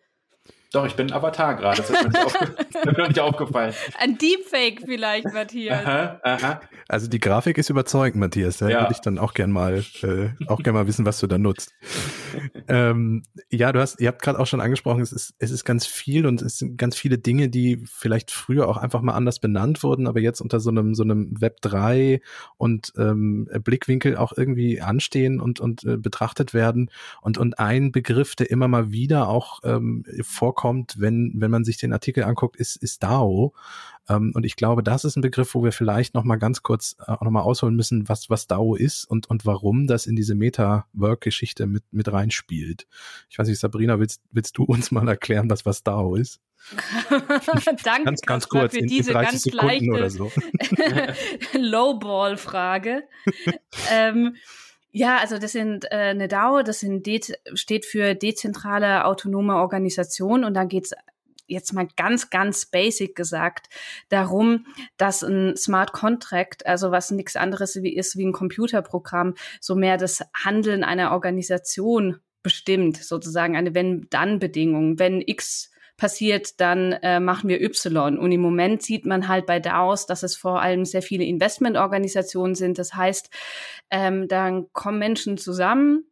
Doch, 0.74 0.86
ich 0.86 0.96
bin 0.96 1.08
ein 1.08 1.14
Avatar 1.14 1.56
gerade. 1.56 1.78
Das 1.82 1.90
ist 1.90 2.02
mir 2.02 2.10
nicht, 2.10 2.26
aufge 2.26 2.56
mir 3.02 3.08
nicht 3.10 3.20
aufgefallen. 3.20 3.74
Ein 4.00 4.18
Deepfake 4.18 4.82
vielleicht, 4.86 5.26
Matthias. 5.34 5.86
Aha, 5.86 6.20
aha. 6.24 6.62
Also 6.88 7.08
die 7.10 7.20
Grafik 7.20 7.58
ist 7.58 7.70
überzeugend, 7.70 8.22
Matthias. 8.22 8.58
Da 8.58 8.70
ja. 8.70 8.82
würde 8.82 8.94
ich 8.94 9.02
dann 9.02 9.18
auch 9.18 9.34
gern 9.34 9.52
mal, 9.52 9.84
äh, 10.02 10.30
auch 10.48 10.64
gern 10.64 10.74
mal 10.74 10.88
wissen, 10.88 11.06
was 11.06 11.20
du 11.20 11.28
da 11.28 11.38
nutzt. 11.38 11.74
ähm, 12.70 13.24
ja, 13.50 13.74
du 13.74 13.82
hast, 13.82 14.00
ihr 14.00 14.08
habt 14.08 14.22
gerade 14.22 14.40
auch 14.40 14.48
schon 14.48 14.62
angesprochen, 14.62 15.02
es 15.02 15.12
ist, 15.12 15.34
es 15.40 15.52
ist 15.52 15.66
ganz 15.66 15.86
viel 15.86 16.26
und 16.26 16.42
es 16.42 16.58
sind 16.58 16.78
ganz 16.78 16.96
viele 16.96 17.18
Dinge, 17.18 17.50
die 17.50 17.84
vielleicht 17.86 18.32
früher 18.32 18.70
auch 18.70 18.78
einfach 18.78 19.02
mal 19.02 19.14
anders 19.14 19.40
benannt 19.40 19.84
wurden, 19.84 20.08
aber 20.08 20.22
jetzt 20.22 20.40
unter 20.40 20.62
so 20.62 20.70
einem, 20.70 20.96
so 20.96 21.04
einem 21.04 21.42
Web 21.42 21.60
3 21.62 22.22
und 22.56 22.94
ähm, 22.98 23.50
Blickwinkel 23.62 24.16
auch 24.16 24.32
irgendwie 24.38 24.80
anstehen 24.80 25.42
und, 25.42 25.60
und 25.60 25.84
äh, 25.84 25.98
betrachtet 25.98 26.54
werden. 26.54 26.92
Und, 27.22 27.38
und 27.38 27.60
ein 27.60 27.92
Begriff, 27.92 28.38
der 28.38 28.50
immer 28.50 28.70
mal 28.70 28.92
wieder 28.92 29.28
auch 29.28 29.60
ähm, 29.66 30.06
vorkommt, 30.22 30.61
kommt, 30.62 31.00
wenn, 31.00 31.34
wenn 31.38 31.50
man 31.50 31.64
sich 31.64 31.78
den 31.78 31.92
Artikel 31.92 32.24
anguckt, 32.24 32.56
ist, 32.56 32.76
ist 32.76 33.02
DAO. 33.02 33.56
Ähm, 34.08 34.32
und 34.36 34.46
ich 34.46 34.56
glaube, 34.56 34.84
das 34.84 35.06
ist 35.06 35.16
ein 35.16 35.24
Begriff, 35.24 35.56
wo 35.56 35.64
wir 35.64 35.72
vielleicht 35.72 36.14
noch 36.14 36.24
mal 36.24 36.36
ganz 36.36 36.62
kurz 36.62 36.96
äh, 37.00 37.12
auch 37.14 37.22
noch 37.22 37.32
mal 37.32 37.42
ausholen 37.42 37.76
müssen, 37.76 38.08
was, 38.08 38.30
was 38.30 38.46
DAO 38.46 38.76
ist 38.76 39.06
und, 39.06 39.28
und 39.28 39.44
warum 39.48 39.88
das 39.88 40.06
in 40.06 40.16
diese 40.16 40.36
Meta-Work-Geschichte 40.36 41.66
mit, 41.66 41.84
mit 41.90 42.14
reinspielt. 42.14 42.86
Ich 43.32 43.40
weiß 43.40 43.48
nicht, 43.48 43.60
Sabrina, 43.60 43.98
willst, 43.98 44.22
willst 44.30 44.56
du 44.56 44.66
uns 44.66 44.92
mal 44.92 45.08
erklären, 45.08 45.50
was, 45.50 45.66
was 45.66 45.82
DAO 45.82 46.14
ist? 46.14 46.40
Danke 47.84 48.04
ganz, 48.04 48.22
ganz 48.22 48.48
kurz, 48.48 48.74
für 48.74 48.82
in, 48.82 48.88
diese 48.88 49.10
in 49.10 49.16
30 49.16 49.32
ganz 49.32 49.44
Sekunden 49.44 49.92
leichte 49.96 50.10
so. 50.12 50.32
Lowball-Frage. 51.60 53.02
ähm, 53.90 54.36
ja, 54.92 55.18
also 55.18 55.38
das 55.38 55.54
sind 55.54 55.86
äh, 55.86 55.96
eine 55.96 56.28
DAO, 56.28 56.64
das 56.64 56.82
sind 56.82 57.06
De 57.08 57.22
steht 57.54 57.86
für 57.86 58.14
dezentrale 58.14 59.06
autonome 59.06 59.56
Organisation 59.56 60.44
und 60.44 60.54
da 60.54 60.66
geht's 60.66 60.94
jetzt 61.48 61.74
mal 61.74 61.88
ganz, 61.98 62.30
ganz 62.30 62.66
basic 62.66 63.16
gesagt 63.16 63.68
darum, 64.10 64.66
dass 64.98 65.22
ein 65.22 65.56
Smart 65.58 65.92
Contract, 65.92 66.66
also 66.66 66.92
was 66.92 67.12
nichts 67.12 67.36
anderes 67.36 67.82
wie 67.84 67.96
ist 67.96 68.18
wie 68.18 68.26
ein 68.26 68.32
Computerprogramm, 68.32 69.36
so 69.60 69.76
mehr 69.76 69.98
das 69.98 70.24
Handeln 70.34 70.84
einer 70.84 71.12
Organisation 71.12 72.20
bestimmt, 72.44 72.98
sozusagen 72.98 73.56
eine 73.56 73.76
Wenn-Dann-Bedingung. 73.76 74.98
Wenn 74.98 75.22
X 75.22 75.71
passiert, 76.02 76.60
dann 76.60 76.94
äh, 76.94 77.20
machen 77.20 77.48
wir 77.48 77.62
Y. 77.62 78.18
Und 78.18 78.32
im 78.32 78.42
Moment 78.42 78.82
sieht 78.82 79.06
man 79.06 79.28
halt 79.28 79.46
bei 79.46 79.60
DAOs, 79.60 80.08
dass 80.08 80.24
es 80.24 80.36
vor 80.36 80.60
allem 80.60 80.84
sehr 80.84 81.04
viele 81.04 81.26
Investmentorganisationen 81.26 82.56
sind. 82.56 82.80
Das 82.80 82.96
heißt, 82.96 83.30
ähm, 83.92 84.28
dann 84.28 84.74
kommen 84.74 84.98
Menschen 84.98 85.38
zusammen, 85.38 86.06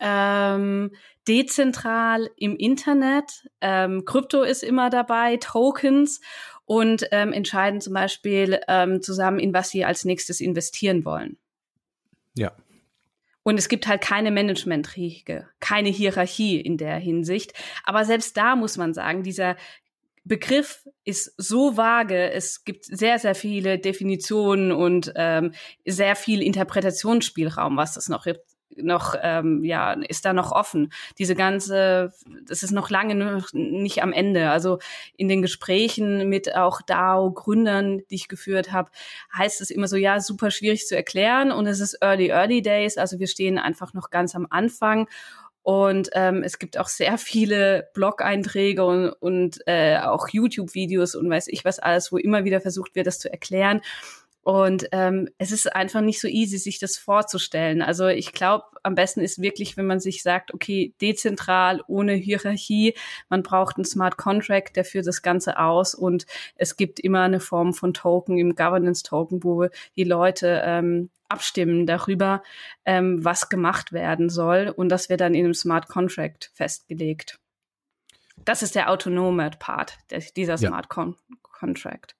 ähm, 0.00 0.90
dezentral 1.28 2.28
im 2.36 2.56
Internet. 2.56 3.48
Ähm, 3.60 4.04
Krypto 4.04 4.42
ist 4.42 4.64
immer 4.64 4.90
dabei, 4.90 5.36
Tokens 5.36 6.20
und 6.64 7.06
ähm, 7.12 7.32
entscheiden 7.32 7.80
zum 7.80 7.94
Beispiel 7.94 8.58
ähm, 8.66 9.02
zusammen, 9.02 9.38
in 9.38 9.54
was 9.54 9.70
sie 9.70 9.84
als 9.84 10.04
nächstes 10.04 10.40
investieren 10.40 11.04
wollen. 11.04 11.38
Ja. 12.34 12.50
Und 13.46 13.58
es 13.58 13.68
gibt 13.68 13.86
halt 13.86 14.00
keine 14.00 14.32
Management-Riege, 14.32 15.48
keine 15.60 15.88
Hierarchie 15.88 16.60
in 16.60 16.78
der 16.78 16.96
Hinsicht. 16.96 17.52
Aber 17.84 18.04
selbst 18.04 18.36
da 18.36 18.56
muss 18.56 18.76
man 18.76 18.92
sagen, 18.92 19.22
dieser 19.22 19.54
Begriff 20.24 20.84
ist 21.04 21.32
so 21.36 21.76
vage. 21.76 22.32
Es 22.32 22.64
gibt 22.64 22.86
sehr, 22.86 23.20
sehr 23.20 23.36
viele 23.36 23.78
Definitionen 23.78 24.72
und 24.72 25.12
ähm, 25.14 25.52
sehr 25.84 26.16
viel 26.16 26.42
Interpretationsspielraum, 26.42 27.76
was 27.76 27.94
das 27.94 28.08
noch 28.08 28.26
noch, 28.76 29.14
ähm, 29.22 29.64
ja, 29.64 29.92
ist 29.92 30.24
da 30.24 30.32
noch 30.32 30.52
offen. 30.52 30.92
Diese 31.18 31.34
ganze, 31.34 32.12
das 32.46 32.62
ist 32.62 32.72
noch 32.72 32.90
lange 32.90 33.14
noch 33.14 33.52
nicht 33.52 34.02
am 34.02 34.12
Ende. 34.12 34.50
Also 34.50 34.78
in 35.16 35.28
den 35.28 35.42
Gesprächen 35.42 36.28
mit 36.28 36.54
auch 36.54 36.82
DAO-Gründern, 36.82 38.02
die 38.10 38.14
ich 38.14 38.28
geführt 38.28 38.72
habe, 38.72 38.90
heißt 39.36 39.60
es 39.60 39.70
immer 39.70 39.88
so, 39.88 39.96
ja, 39.96 40.20
super 40.20 40.50
schwierig 40.50 40.86
zu 40.86 40.96
erklären 40.96 41.52
und 41.52 41.66
es 41.66 41.80
ist 41.80 41.98
early, 42.02 42.28
early 42.28 42.62
days. 42.62 42.98
Also 42.98 43.18
wir 43.18 43.26
stehen 43.26 43.58
einfach 43.58 43.94
noch 43.94 44.10
ganz 44.10 44.34
am 44.34 44.46
Anfang. 44.50 45.08
Und 45.66 46.10
ähm, 46.12 46.44
es 46.44 46.60
gibt 46.60 46.78
auch 46.78 46.86
sehr 46.86 47.18
viele 47.18 47.88
Blog-Einträge 47.92 48.84
und, 48.84 49.08
und 49.08 49.58
äh, 49.66 49.98
auch 49.98 50.28
YouTube-Videos 50.28 51.16
und 51.16 51.28
weiß 51.28 51.48
ich 51.48 51.64
was 51.64 51.80
alles, 51.80 52.12
wo 52.12 52.18
immer 52.18 52.44
wieder 52.44 52.60
versucht 52.60 52.94
wird, 52.94 53.08
das 53.08 53.18
zu 53.18 53.32
erklären. 53.32 53.80
Und 54.46 54.86
ähm, 54.92 55.28
es 55.38 55.50
ist 55.50 55.74
einfach 55.74 56.02
nicht 56.02 56.20
so 56.20 56.28
easy, 56.28 56.58
sich 56.58 56.78
das 56.78 56.96
vorzustellen. 56.96 57.82
Also 57.82 58.06
ich 58.06 58.32
glaube, 58.32 58.66
am 58.84 58.94
besten 58.94 59.20
ist 59.20 59.42
wirklich, 59.42 59.76
wenn 59.76 59.88
man 59.88 59.98
sich 59.98 60.22
sagt, 60.22 60.54
okay, 60.54 60.94
dezentral, 61.00 61.82
ohne 61.88 62.12
Hierarchie, 62.12 62.94
man 63.28 63.42
braucht 63.42 63.74
einen 63.74 63.84
Smart 63.84 64.16
Contract, 64.16 64.76
der 64.76 64.84
führt 64.84 65.08
das 65.08 65.22
Ganze 65.22 65.58
aus 65.58 65.96
und 65.96 66.26
es 66.54 66.76
gibt 66.76 67.00
immer 67.00 67.22
eine 67.22 67.40
Form 67.40 67.74
von 67.74 67.92
Token 67.92 68.38
im 68.38 68.54
Governance 68.54 69.02
Token, 69.02 69.42
wo 69.42 69.66
die 69.96 70.04
Leute 70.04 70.62
ähm, 70.64 71.10
abstimmen 71.28 71.84
darüber, 71.84 72.40
ähm, 72.84 73.24
was 73.24 73.48
gemacht 73.48 73.92
werden 73.92 74.30
soll. 74.30 74.68
Und 74.68 74.90
das 74.90 75.08
wird 75.08 75.22
dann 75.22 75.34
in 75.34 75.46
einem 75.46 75.54
Smart 75.54 75.88
Contract 75.88 76.52
festgelegt. 76.54 77.40
Das 78.44 78.62
ist 78.62 78.76
der 78.76 78.90
autonome 78.90 79.50
Part 79.58 79.98
dieser 80.36 80.56
Smart 80.56 80.88
Con 80.88 81.16
Contract. 81.42 82.15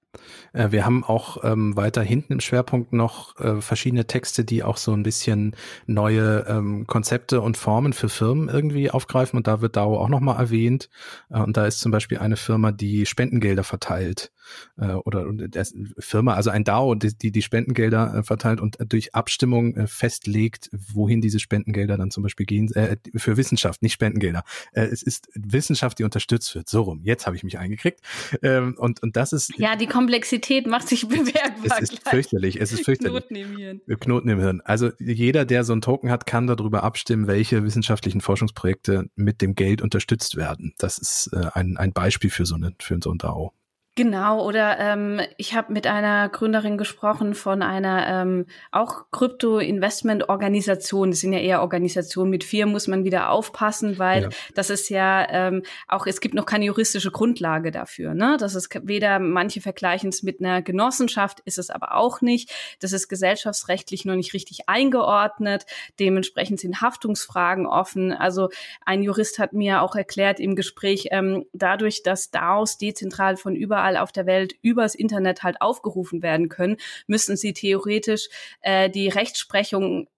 Äh, 0.53 0.71
wir 0.71 0.85
haben 0.85 1.05
auch 1.05 1.45
ähm, 1.45 1.77
weiter 1.77 2.03
hinten 2.03 2.35
im 2.35 2.41
Schwerpunkt 2.41 2.93
noch 2.93 3.39
äh, 3.41 3.61
verschiedene 3.61 4.07
Texte, 4.07 4.45
die 4.45 4.63
auch 4.63 4.77
so 4.77 4.93
ein 4.93 5.03
bisschen 5.03 5.55
neue 5.87 6.47
ähm, 6.49 6.87
Konzepte 6.87 7.41
und 7.41 7.57
Formen 7.57 7.93
für 7.93 8.09
Firmen 8.09 8.49
irgendwie 8.49 8.91
aufgreifen. 8.91 9.37
Und 9.37 9.47
da 9.47 9.61
wird 9.61 9.77
DAO 9.77 9.99
auch 9.99 10.09
nochmal 10.09 10.39
erwähnt. 10.39 10.89
Äh, 11.31 11.41
und 11.41 11.57
da 11.57 11.67
ist 11.67 11.81
zum 11.81 11.93
Beispiel 11.93 12.19
eine 12.19 12.37
Firma, 12.37 12.73
die 12.73 13.07
Spendengelder 13.07 13.65
verteilt 13.65 14.33
äh, 14.79 14.93
oder 14.93 15.31
das 15.49 15.75
Firma, 15.99 16.35
also 16.35 16.51
ein 16.51 16.65
DAO, 16.65 16.95
die 16.95 17.33
die 17.33 17.43
Spendengelder 17.43 18.15
äh, 18.15 18.23
verteilt 18.23 18.61
und 18.61 18.79
durch 18.89 19.15
Abstimmung 19.15 19.77
äh, 19.77 19.87
festlegt, 19.87 20.71
wohin 20.73 21.21
diese 21.21 21.39
Spendengelder 21.39 21.97
dann 21.97 22.11
zum 22.11 22.23
Beispiel 22.23 22.47
gehen, 22.47 22.73
äh, 22.75 22.97
für 23.17 23.37
Wissenschaft, 23.37 23.83
nicht 23.83 23.93
Spendengelder. 23.93 24.43
Äh, 24.73 24.87
es 24.87 25.03
ist 25.03 25.29
Wissenschaft, 25.35 25.99
die 25.99 26.05
unterstützt 26.05 26.55
wird. 26.55 26.69
So 26.69 26.83
rum. 26.83 27.01
Jetzt 27.03 27.27
habe 27.27 27.37
ich 27.37 27.45
mich 27.45 27.59
eingekriegt. 27.59 28.01
Ähm, 28.43 28.75
und, 28.79 29.03
und 29.03 29.17
das 29.17 29.33
ist. 29.33 29.53
Ja, 29.59 29.77
die 29.77 29.87
Komplexität 29.87 30.67
macht 30.67 30.89
sich 30.89 31.09
bemerkbar. 31.09 31.79
Es 31.79 31.91
ist 31.91 32.03
gleich. 32.03 32.15
fürchterlich. 32.15 32.61
Es 32.61 32.73
ist 32.73 32.85
fürchterlich. 32.85 33.27
Knoten 33.27 33.37
im 33.37 33.57
Hirn. 33.57 33.81
Knoten 34.01 34.29
im 34.29 34.41
Hirn. 34.41 34.61
Also 34.65 34.91
jeder, 34.99 35.45
der 35.45 35.65
so 35.65 35.73
einen 35.73 35.83
Token 35.83 36.11
hat, 36.11 36.27
kann 36.27 36.47
darüber 36.47 36.83
abstimmen, 36.83 37.27
welche 37.27 37.65
wissenschaftlichen 37.65 38.21
Forschungsprojekte 38.21 39.09
mit 39.15 39.43
dem 39.43 39.55
Geld 39.55 39.83
unterstützt 39.83 40.37
werden. 40.37 40.75
Das 40.79 40.99
ist 40.99 41.31
äh, 41.33 41.49
ein, 41.55 41.77
ein 41.77 41.93
Beispiel 41.93 42.31
für 42.31 42.47
so, 42.47 42.55
eine, 42.55 42.75
für 42.81 42.99
so 43.03 43.11
ein 43.11 43.19
DAO. 43.19 43.53
Genau, 43.99 44.47
oder 44.47 44.79
ähm, 44.79 45.23
ich 45.39 45.55
habe 45.55 45.73
mit 45.73 45.87
einer 45.87 46.29
Gründerin 46.29 46.77
gesprochen 46.77 47.33
von 47.33 47.63
einer 47.63 48.07
ähm, 48.07 48.45
auch 48.71 49.07
Krypto-Investment-Organisation. 49.11 51.13
Das 51.13 51.21
sind 51.21 51.33
ja 51.33 51.39
eher 51.39 51.63
Organisationen 51.63 52.31
mit 52.31 52.45
Firmen, 52.45 52.75
muss 52.75 52.89
man 52.89 53.05
wieder 53.05 53.31
aufpassen, 53.31 53.99
weil 53.99 54.25
ja. 54.25 54.29
das 54.55 54.69
ist 54.69 54.91
ja 54.91 55.27
ähm, 55.31 55.63
auch, 55.89 56.07
es 56.07 56.21
gibt 56.21 56.35
noch 56.35 56.45
keine 56.45 56.67
juristische 56.67 57.11
Grundlage 57.11 57.71
dafür. 57.71 58.13
Ne? 58.13 58.37
Das 58.39 58.55
ist 58.55 58.69
weder, 58.83 59.19
manche 59.19 59.63
vergleichen 59.63 60.11
es 60.11 60.23
mit 60.23 60.41
einer 60.41 60.61
Genossenschaft, 60.61 61.41
ist 61.47 61.57
es 61.57 61.71
aber 61.71 61.95
auch 61.95 62.21
nicht. 62.21 62.53
Das 62.81 62.93
ist 62.93 63.09
gesellschaftsrechtlich 63.09 64.05
noch 64.05 64.17
nicht 64.17 64.35
richtig 64.35 64.69
eingeordnet. 64.69 65.65
Dementsprechend 65.99 66.61
sind 66.61 66.83
Haftungsfragen 66.83 67.65
offen. 67.65 68.13
Also 68.13 68.51
ein 68.85 69.03
Jurist 69.03 69.39
hat 69.39 69.55
mir 69.55 69.81
auch 69.81 69.97
erklärt 69.97 70.39
im 70.39 70.55
Gespräch, 70.55 71.09
ähm, 71.13 71.47
dadurch, 71.55 72.03
dass 72.03 72.31
DAOs 72.31 72.77
dezentral 72.77 73.39
von 73.39 73.57
überall 73.57 73.86
überall 73.87 73.97
auf 73.97 74.13
der 74.13 74.27
Welt 74.27 74.55
übers 74.63 74.95
Internet 74.95 75.43
halt 75.43 75.61
aufgerufen 75.61 76.23
werden 76.23 76.49
können, 76.49 76.77
müssen 77.07 77.37
sie 77.37 77.53
theoretisch 77.53 78.29
äh, 78.63 78.91
die 78.91 79.09
Rechtsprechung 79.09 80.09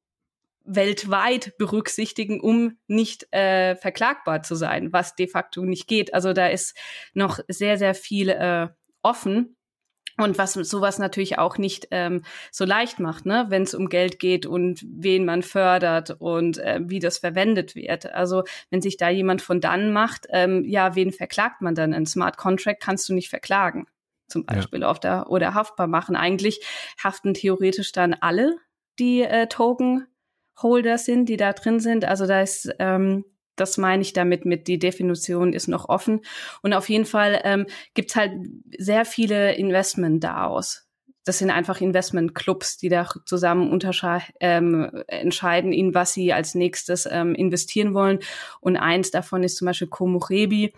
weltweit 0.65 1.57
berücksichtigen, 1.57 2.41
um 2.41 2.77
nicht 2.87 3.33
äh, 3.33 3.77
verklagbar 3.77 4.43
zu 4.43 4.55
sein, 4.55 4.93
was 4.93 5.15
de 5.15 5.27
facto 5.27 5.65
nicht 5.65 5.87
geht. 5.87 6.13
Also 6.13 6.33
da 6.33 6.49
ist 6.49 6.77
noch 7.15 7.41
sehr, 7.49 7.79
sehr 7.79 7.95
viel 7.95 8.29
äh, 8.29 8.69
offen. 9.03 9.57
Und 10.19 10.37
was 10.37 10.55
sowas 10.55 10.99
natürlich 10.99 11.39
auch 11.39 11.59
nicht 11.59 11.89
ähm, 11.93 12.23
so 12.51 12.65
leicht 12.65 12.99
macht, 12.99 13.25
ne, 13.25 13.47
wenn 13.51 13.63
es 13.63 13.73
um 13.73 13.89
Geld 13.89 14.19
geht 14.19 14.47
und 14.47 14.85
wen 14.85 15.25
man 15.25 15.45
fördert 15.45 16.17
und 16.19 16.59
äh, 16.59 16.81
wie 16.83 16.99
das 16.99 17.19
verwendet 17.19 17.77
wird. 17.77 18.13
Also 18.13 18.43
wenn 18.69 18.83
sich 18.83 18.97
da 18.97 19.09
jemand 19.11 19.43
von 19.43 19.61
dann 19.61 19.93
macht, 19.93 20.27
ähm, 20.31 20.65
ja, 20.65 20.97
wen 20.97 21.13
verklagt 21.13 21.63
man 21.63 21.77
dann? 21.77 21.95
Ein 21.95 22.05
Smart 22.05 22.37
Contract 22.37 22.83
kannst 22.83 23.09
du 23.09 23.15
nicht 23.15 23.31
verklagen, 23.31 23.87
zum 24.27 24.45
Beispiel 24.45 24.81
ja. 24.81 24.89
auf 24.89 24.99
der 24.99 25.31
oder 25.31 25.55
haftbar 25.55 25.87
machen. 25.87 26.17
Eigentlich 26.17 26.67
haften 27.03 27.33
theoretisch 27.33 27.93
dann 27.93 28.15
alle, 28.15 28.57
die 28.99 29.23
äh, 29.23 29.47
Token 29.47 30.09
Holder 30.61 30.99
sind, 30.99 31.29
die 31.29 31.37
da 31.37 31.53
drin 31.53 31.79
sind. 31.79 32.05
Also 32.05 32.27
da 32.27 32.43
ist 32.43 32.75
ähm, 32.81 33.25
das 33.61 33.79
meine 33.79 34.03
ich 34.03 34.13
damit 34.13 34.45
mit, 34.45 34.67
die 34.69 34.79
Definition 34.79 35.53
ist 35.53 35.69
noch 35.69 35.89
offen. 35.89 36.21
Und 36.63 36.73
auf 36.73 36.89
jeden 36.89 37.05
Fall 37.05 37.41
ähm, 37.45 37.67
gibt 37.95 38.11
es 38.11 38.17
halt 38.17 38.33
sehr 38.79 39.05
viele 39.05 39.55
Investment-DAOs. 39.55 40.89
Das 41.25 41.39
sind 41.39 41.51
einfach 41.51 41.83
Investment-Clubs, 41.83 42.79
die 42.79 42.89
da 42.89 43.07
zusammen 43.27 43.79
ähm, 44.41 44.91
entscheiden, 45.09 45.75
in 45.75 45.95
was 45.95 46.15
sie 46.15 46.33
als 46.33 46.55
nächstes 46.55 47.07
ähm, 47.11 47.35
investieren 47.35 47.93
wollen. 47.93 48.21
Und 48.61 48.79
eins 48.79 49.11
davon 49.11 49.43
ist 49.43 49.57
zum 49.57 49.67
Beispiel 49.67 49.89
Komorebi, 49.89 50.73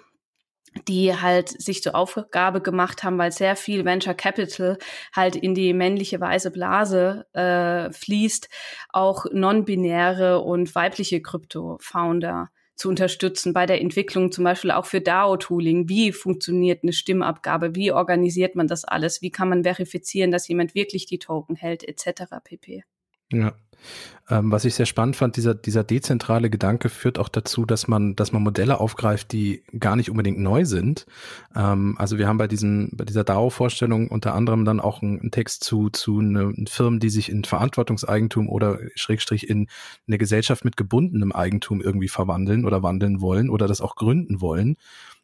die 0.89 1.15
halt 1.15 1.49
sich 1.49 1.83
zur 1.83 1.95
Aufgabe 1.95 2.61
gemacht 2.61 3.03
haben, 3.03 3.19
weil 3.19 3.33
sehr 3.33 3.57
viel 3.57 3.85
Venture 3.85 4.15
Capital 4.15 4.79
halt 5.15 5.37
in 5.37 5.55
die 5.55 5.73
männliche 5.73 6.21
weiße 6.21 6.51
Blase 6.51 7.27
äh, 7.33 7.93
fließt, 7.93 8.49
auch 8.89 9.27
non-binäre 9.33 10.41
und 10.41 10.75
weibliche 10.75 11.23
Krypto-Founder 11.23 12.51
zu 12.81 12.89
unterstützen 12.89 13.53
bei 13.53 13.67
der 13.67 13.81
Entwicklung, 13.81 14.33
zum 14.33 14.45
Beispiel 14.45 14.71
auch 14.71 14.87
für 14.87 15.03
DAO-Tooling. 15.03 15.89
Wie 15.91 16.13
funktioniert 16.13 16.83
eine 16.83 16.95
Stimmabgabe? 16.95 17.75
Wie 17.75 17.93
organisiert 17.93 18.57
man 18.57 18.69
das 18.69 18.85
alles? 18.85 19.21
Wie 19.21 19.31
kann 19.31 19.51
man 19.51 19.65
verifizieren, 19.65 20.31
dass 20.31 20.49
jemand 20.49 20.75
wirklich 20.75 21.05
die 21.05 21.19
Token 21.19 21.57
hält, 21.57 21.87
etc. 21.87 22.25
pp. 22.43 22.85
Ja. 23.33 23.55
Ähm, 24.31 24.53
was 24.53 24.65
ich 24.65 24.75
sehr 24.75 24.87
spannend 24.87 25.17
fand, 25.17 25.37
dieser, 25.37 25.55
dieser 25.55 25.83
dezentrale 25.83 26.51
Gedanke 26.51 26.89
führt 26.89 27.19
auch 27.19 27.29
dazu, 27.29 27.67
dass 27.67 27.89
man, 27.89 28.15
dass 28.15 28.31
man 28.33 28.43
Modelle 28.43 28.79
aufgreift, 28.79 29.33
die 29.33 29.65
gar 29.79 29.97
nicht 29.97 30.09
unbedingt 30.09 30.39
neu 30.39 30.65
sind. 30.65 31.05
Ähm, 31.57 31.97
also 31.99 32.17
wir 32.17 32.29
haben 32.29 32.39
bei 32.39 32.47
diesem, 32.47 32.91
bei 32.93 33.05
dieser 33.05 33.25
DAO-Vorstellung 33.25 34.09
unter 34.09 34.35
anderem 34.35 34.65
dann 34.65 34.79
auch 34.79 35.03
einen, 35.03 35.21
einen 35.21 35.31
Text 35.33 35.65
zu, 35.65 35.91
zu 35.91 36.21
eine, 36.21 36.55
Firmen, 36.69 37.01
die 37.01 37.11
sich 37.11 37.29
in 37.29 37.43
Verantwortungseigentum 37.43 38.49
oder 38.49 38.79
Schrägstrich 38.95 39.51
in 39.51 39.67
eine 40.07 40.19
Gesellschaft 40.19 40.65
mit 40.65 40.77
gebundenem 40.77 41.33
Eigentum 41.33 41.81
irgendwie 41.81 42.09
verwandeln 42.09 42.65
oder 42.65 42.85
wandeln 42.85 43.21
wollen 43.21 43.51
oder 43.51 43.67
das 43.67 43.81
auch 43.81 43.97
gründen 43.97 44.41
wollen. 44.41 44.77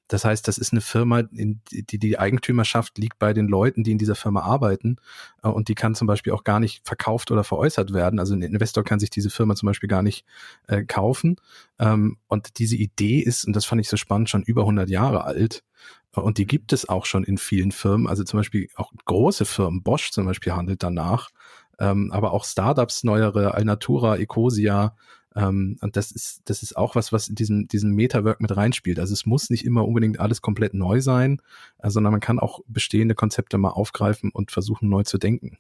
Das 0.08 0.24
heißt, 0.24 0.46
das 0.46 0.58
ist 0.58 0.72
eine 0.72 0.80
Firma, 0.80 1.20
in 1.32 1.60
die 1.70 1.98
die 1.98 2.18
Eigentümerschaft 2.18 2.98
liegt 2.98 3.18
bei 3.18 3.32
den 3.32 3.48
Leuten, 3.48 3.82
die 3.82 3.92
in 3.92 3.98
dieser 3.98 4.14
Firma 4.14 4.40
arbeiten 4.40 4.96
äh, 5.42 5.48
und 5.48 5.68
die 5.68 5.74
kann 5.74 5.94
zum 5.94 6.06
Beispiel 6.06 6.32
auch 6.32 6.44
gar 6.44 6.60
nicht 6.60 6.86
verkauft 6.86 7.30
oder 7.30 7.44
veräußert 7.44 7.92
werden. 7.92 8.18
Also 8.18 8.34
ein 8.34 8.42
Investor 8.42 8.84
kann 8.84 9.00
sich 9.00 9.10
diese 9.10 9.30
Firma 9.30 9.54
zum 9.56 9.66
Beispiel 9.66 9.88
gar 9.88 10.02
nicht 10.02 10.24
äh, 10.68 10.84
kaufen. 10.84 11.36
Ähm, 11.78 12.18
und 12.28 12.58
diese 12.58 12.76
Idee 12.76 13.20
ist, 13.20 13.46
und 13.46 13.54
das 13.54 13.64
fand 13.64 13.80
ich 13.80 13.88
so 13.88 13.96
spannend, 13.96 14.30
schon 14.30 14.42
über 14.42 14.62
100 14.62 14.88
Jahre 14.88 15.24
alt. 15.24 15.64
Und 16.12 16.38
die 16.38 16.46
gibt 16.46 16.72
es 16.72 16.88
auch 16.88 17.04
schon 17.04 17.24
in 17.24 17.36
vielen 17.36 17.72
Firmen. 17.72 18.06
Also 18.06 18.24
zum 18.24 18.40
Beispiel 18.40 18.68
auch 18.76 18.92
große 19.04 19.44
Firmen, 19.44 19.82
Bosch 19.82 20.10
zum 20.12 20.24
Beispiel 20.24 20.54
handelt 20.54 20.82
danach. 20.82 21.30
Ähm, 21.78 22.10
aber 22.10 22.32
auch 22.32 22.44
Startups, 22.44 23.04
neuere, 23.04 23.54
Alnatura, 23.54 24.16
Ecosia, 24.16 24.96
ähm, 25.36 25.76
und 25.82 25.96
das 25.96 26.10
ist, 26.12 26.40
das 26.46 26.62
ist 26.62 26.76
auch 26.76 26.94
was, 26.94 27.12
was 27.12 27.28
in 27.28 27.34
diesem, 27.34 27.68
diesem 27.68 27.92
Metawork 27.92 28.40
mit 28.40 28.56
reinspielt. 28.56 28.98
Also 28.98 29.12
es 29.12 29.26
muss 29.26 29.50
nicht 29.50 29.64
immer 29.64 29.86
unbedingt 29.86 30.18
alles 30.18 30.40
komplett 30.40 30.72
neu 30.72 31.00
sein, 31.00 31.42
äh, 31.78 31.90
sondern 31.90 32.12
man 32.12 32.20
kann 32.20 32.38
auch 32.38 32.60
bestehende 32.66 33.14
Konzepte 33.14 33.58
mal 33.58 33.70
aufgreifen 33.70 34.30
und 34.32 34.50
versuchen 34.50 34.88
neu 34.88 35.02
zu 35.02 35.18
denken. 35.18 35.58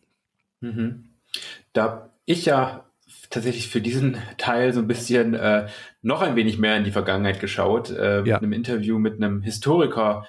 Mhm. 0.60 1.10
Da 1.74 2.10
ich 2.24 2.46
ja 2.46 2.86
tatsächlich 3.28 3.68
für 3.68 3.82
diesen 3.82 4.16
Teil 4.38 4.72
so 4.72 4.80
ein 4.80 4.86
bisschen 4.86 5.34
äh, 5.34 5.68
noch 6.00 6.22
ein 6.22 6.36
wenig 6.36 6.58
mehr 6.58 6.76
in 6.76 6.84
die 6.84 6.92
Vergangenheit 6.92 7.40
geschaut, 7.40 7.90
äh, 7.90 8.24
ja. 8.24 8.36
mit 8.36 8.42
einem 8.42 8.52
Interview 8.52 8.98
mit 8.98 9.16
einem 9.16 9.42
Historiker 9.42 10.26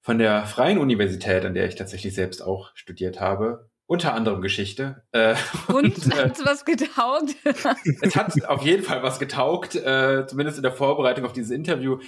von 0.00 0.18
der 0.18 0.46
Freien 0.46 0.78
Universität, 0.78 1.44
an 1.44 1.54
der 1.54 1.66
ich 1.66 1.74
tatsächlich 1.74 2.14
selbst 2.14 2.42
auch 2.42 2.70
studiert 2.74 3.20
habe, 3.20 3.67
unter 3.88 4.12
anderem 4.14 4.42
Geschichte. 4.42 5.02
Äh, 5.12 5.34
und, 5.68 5.76
und 5.76 6.14
äh, 6.14 6.24
hat 6.24 6.38
was 6.44 6.64
getaugt? 6.64 7.34
es 8.02 8.14
hat 8.14 8.44
auf 8.44 8.62
jeden 8.62 8.84
Fall 8.84 9.02
was 9.02 9.18
getaugt, 9.18 9.74
äh, 9.74 10.26
zumindest 10.26 10.58
in 10.58 10.62
der 10.62 10.72
Vorbereitung 10.72 11.24
auf 11.24 11.32
dieses 11.32 11.50
Interview. 11.50 11.98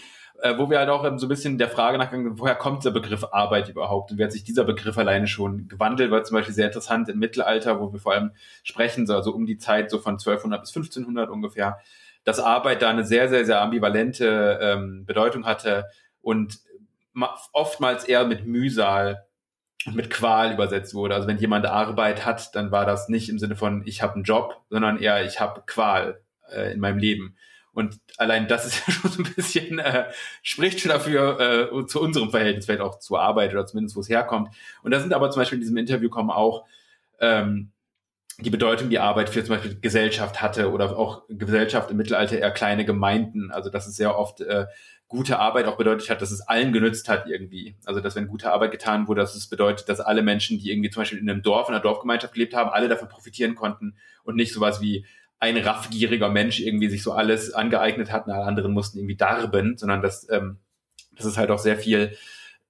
äh, 0.42 0.56
wo 0.56 0.70
wir 0.70 0.78
halt 0.78 0.90
auch 0.90 1.02
so 1.18 1.26
ein 1.26 1.28
bisschen 1.28 1.58
der 1.58 1.68
Frage 1.68 1.98
nachgegangen 1.98 2.38
woher 2.38 2.54
kommt 2.54 2.84
der 2.84 2.90
Begriff 2.90 3.24
Arbeit 3.32 3.68
überhaupt 3.68 4.10
und 4.10 4.18
wie 4.18 4.24
hat 4.24 4.32
sich 4.32 4.44
dieser 4.44 4.64
Begriff 4.64 4.96
alleine 4.96 5.26
schon 5.26 5.68
gewandelt, 5.68 6.10
war 6.10 6.22
zum 6.22 6.36
Beispiel 6.36 6.54
sehr 6.54 6.66
interessant 6.66 7.08
im 7.08 7.18
Mittelalter, 7.18 7.80
wo 7.80 7.92
wir 7.92 8.00
vor 8.00 8.12
allem 8.12 8.32
sprechen, 8.62 9.06
so 9.06 9.14
also 9.14 9.32
um 9.32 9.46
die 9.46 9.58
Zeit 9.58 9.90
so 9.90 9.98
von 9.98 10.14
1200 10.14 10.60
bis 10.60 10.70
1500 10.70 11.30
ungefähr, 11.30 11.78
dass 12.24 12.40
Arbeit 12.40 12.82
da 12.82 12.90
eine 12.90 13.04
sehr, 13.04 13.28
sehr, 13.28 13.44
sehr 13.46 13.60
ambivalente 13.60 14.58
ähm, 14.62 15.04
Bedeutung 15.06 15.46
hatte 15.46 15.86
und 16.20 16.58
oftmals 17.52 18.04
eher 18.04 18.26
mit 18.26 18.46
Mühsal 18.46 19.26
mit 19.86 20.10
Qual 20.10 20.52
übersetzt 20.52 20.94
wurde. 20.94 21.14
Also 21.14 21.26
wenn 21.26 21.38
jemand 21.38 21.66
Arbeit 21.66 22.26
hat, 22.26 22.54
dann 22.54 22.70
war 22.70 22.84
das 22.84 23.08
nicht 23.08 23.28
im 23.28 23.38
Sinne 23.38 23.56
von 23.56 23.82
ich 23.86 24.02
habe 24.02 24.14
einen 24.14 24.24
Job, 24.24 24.60
sondern 24.68 24.98
eher 24.98 25.24
ich 25.24 25.40
habe 25.40 25.62
Qual 25.66 26.20
äh, 26.50 26.72
in 26.72 26.80
meinem 26.80 26.98
Leben. 26.98 27.36
Und 27.72 27.98
allein 28.18 28.48
das 28.48 28.66
ist 28.66 28.82
ja 28.86 28.92
schon 28.92 29.10
so 29.10 29.22
ein 29.22 29.34
bisschen, 29.34 29.78
äh, 29.78 30.06
spricht 30.42 30.80
schon 30.80 30.90
dafür, 30.90 31.70
äh, 31.72 31.86
zu 31.86 32.00
unserem 32.00 32.30
Verhältnis, 32.30 32.66
vielleicht 32.66 32.82
auch 32.82 32.98
zur 32.98 33.20
Arbeit 33.20 33.52
oder 33.52 33.66
zumindest, 33.66 33.96
wo 33.96 34.00
es 34.00 34.08
herkommt. 34.08 34.54
Und 34.82 34.90
da 34.90 35.00
sind 35.00 35.14
aber 35.14 35.30
zum 35.30 35.40
Beispiel 35.40 35.56
in 35.56 35.62
diesem 35.62 35.76
Interview 35.76 36.10
kommen 36.10 36.30
auch 36.30 36.66
ähm, 37.20 37.72
die 38.38 38.50
Bedeutung, 38.50 38.90
die 38.90 38.98
Arbeit 38.98 39.28
für 39.28 39.44
zum 39.44 39.56
Beispiel 39.56 39.78
Gesellschaft 39.80 40.40
hatte 40.40 40.72
oder 40.72 40.96
auch 40.96 41.24
Gesellschaft 41.28 41.90
im 41.90 41.98
Mittelalter 41.98 42.38
eher 42.38 42.50
kleine 42.50 42.84
Gemeinden. 42.84 43.50
Also 43.50 43.70
dass 43.70 43.86
es 43.86 43.96
sehr 43.96 44.18
oft 44.18 44.40
äh, 44.40 44.66
gute 45.10 45.40
Arbeit 45.40 45.66
auch 45.66 45.76
bedeutet 45.76 46.08
hat, 46.08 46.22
dass 46.22 46.30
es 46.30 46.40
allen 46.40 46.72
genützt 46.72 47.08
hat 47.08 47.26
irgendwie. 47.26 47.74
Also 47.84 48.00
dass 48.00 48.14
wenn 48.14 48.28
gute 48.28 48.52
Arbeit 48.52 48.70
getan 48.70 49.08
wurde, 49.08 49.20
dass 49.20 49.34
es 49.34 49.48
bedeutet, 49.48 49.88
dass 49.88 50.00
alle 50.00 50.22
Menschen, 50.22 50.58
die 50.60 50.70
irgendwie 50.70 50.88
zum 50.88 51.00
Beispiel 51.00 51.18
in 51.18 51.28
einem 51.28 51.42
Dorf, 51.42 51.68
in 51.68 51.74
einer 51.74 51.82
Dorfgemeinschaft 51.82 52.32
gelebt 52.32 52.54
haben, 52.54 52.70
alle 52.70 52.88
davon 52.88 53.08
profitieren 53.08 53.56
konnten 53.56 53.96
und 54.22 54.36
nicht 54.36 54.54
sowas 54.54 54.80
wie 54.80 55.04
ein 55.40 55.56
raffgieriger 55.56 56.28
Mensch 56.28 56.60
irgendwie 56.60 56.88
sich 56.88 57.02
so 57.02 57.12
alles 57.12 57.52
angeeignet 57.52 58.12
hat 58.12 58.26
und 58.26 58.32
alle 58.32 58.44
anderen 58.44 58.72
mussten 58.72 58.98
irgendwie 58.98 59.16
darben, 59.16 59.76
sondern 59.76 60.00
dass, 60.00 60.30
ähm, 60.30 60.58
dass 61.16 61.26
es 61.26 61.36
halt 61.36 61.50
auch 61.50 61.58
sehr 61.58 61.76
viel 61.76 62.16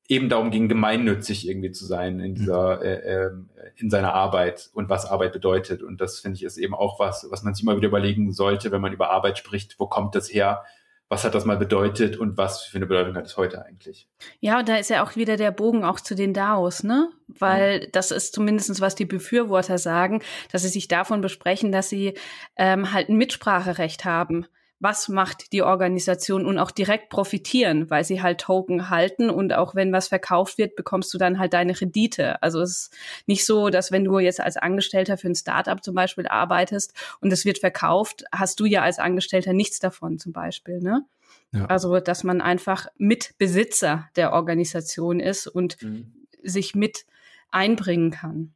eben 0.09 0.31
darum 0.31 0.51
ging, 0.51 0.69
gemeinnützig 0.69 1.47
irgendwie 1.47 1.73
zu 1.73 1.85
sein 1.85 2.21
in 2.21 2.35
dieser, 2.37 2.79
mhm. 2.79 2.83
äh, 2.83 2.95
äh, 2.95 3.31
in 3.77 3.91
seiner 3.91 4.15
Arbeit 4.15 4.71
und 4.73 4.89
was 4.89 5.05
Arbeit 5.05 5.35
bedeutet. 5.35 5.83
Und 5.83 6.01
das 6.01 6.21
finde 6.21 6.37
ich 6.37 6.43
ist 6.43 6.57
eben 6.57 6.75
auch 6.75 6.99
was, 6.99 7.27
was 7.31 7.43
man 7.43 7.55
sich 7.55 7.65
immer 7.65 7.77
wieder 7.77 7.89
überlegen 7.89 8.33
sollte, 8.33 8.73
wenn 8.73 8.81
man 8.81 8.95
über 8.95 9.11
Arbeit 9.11 9.37
spricht. 9.37 9.79
Wo 9.79 9.87
kommt 9.87 10.15
das 10.15 10.33
her? 10.33 10.65
Was 11.11 11.25
hat 11.25 11.35
das 11.35 11.45
mal 11.45 11.57
bedeutet 11.57 12.17
und 12.17 12.39
was 12.39 12.63
für 12.63 12.77
eine 12.77 12.87
Bedeutung 12.87 13.17
hat 13.17 13.27
es 13.27 13.37
heute 13.37 13.65
eigentlich? 13.65 14.09
Ja, 14.39 14.61
und 14.61 14.69
da 14.69 14.77
ist 14.77 14.91
ja 14.91 15.05
auch 15.05 15.17
wieder 15.17 15.37
der 15.37 15.51
Bogen 15.51 15.85
auch 15.85 15.99
zu 15.99 16.15
den 16.15 16.33
DAOs, 16.33 16.85
ne? 16.85 17.11
Weil 17.27 17.81
mhm. 17.81 17.87
das 17.93 18.13
ist 18.13 18.33
zumindestens 18.33 18.81
was 18.81 18.95
die 18.95 19.05
Befürworter 19.05 19.77
sagen, 19.77 20.23
dass 20.53 20.63
sie 20.63 20.69
sich 20.69 20.87
davon 20.87 21.21
besprechen, 21.21 21.73
dass 21.73 21.89
sie 21.89 22.15
ähm, 22.57 22.93
halt 22.93 23.09
ein 23.09 23.17
Mitspracherecht 23.17 24.05
haben 24.05 24.47
was 24.81 25.09
macht 25.09 25.53
die 25.53 25.63
Organisation 25.63 26.47
und 26.47 26.59
auch 26.59 26.71
direkt 26.71 27.11
profitieren, 27.11 27.91
weil 27.91 28.03
sie 28.03 28.23
halt 28.23 28.41
Token 28.41 28.89
halten 28.89 29.29
und 29.29 29.53
auch 29.53 29.75
wenn 29.75 29.93
was 29.93 30.09
verkauft 30.09 30.57
wird, 30.57 30.75
bekommst 30.75 31.13
du 31.13 31.19
dann 31.19 31.39
halt 31.39 31.53
deine 31.53 31.79
Rendite. 31.79 32.43
Also 32.43 32.63
es 32.63 32.71
ist 32.71 32.95
nicht 33.27 33.45
so, 33.45 33.69
dass 33.69 33.93
wenn 33.93 34.05
du 34.05 34.19
jetzt 34.19 34.41
als 34.41 34.57
Angestellter 34.57 35.19
für 35.19 35.29
ein 35.29 35.35
Startup 35.35 35.85
zum 35.85 35.95
Beispiel 35.95 36.27
arbeitest 36.27 36.95
und 37.21 37.31
es 37.31 37.45
wird 37.45 37.59
verkauft, 37.59 38.25
hast 38.33 38.59
du 38.59 38.65
ja 38.65 38.83
als 38.83 38.99
Angestellter 38.99 39.53
nichts 39.53 39.79
davon 39.81 40.19
zum 40.19 40.33
Beispiel, 40.33 40.81
ne? 40.81 41.05
Ja. 41.53 41.67
Also, 41.67 41.99
dass 41.99 42.25
man 42.25 42.41
einfach 42.41 42.87
Mitbesitzer 42.97 44.09
der 44.17 44.33
Organisation 44.33 45.21
ist 45.21 45.47
und 45.47 45.83
mhm. 45.83 46.13
sich 46.43 46.75
mit 46.75 47.05
einbringen 47.51 48.13
kann. 48.13 48.55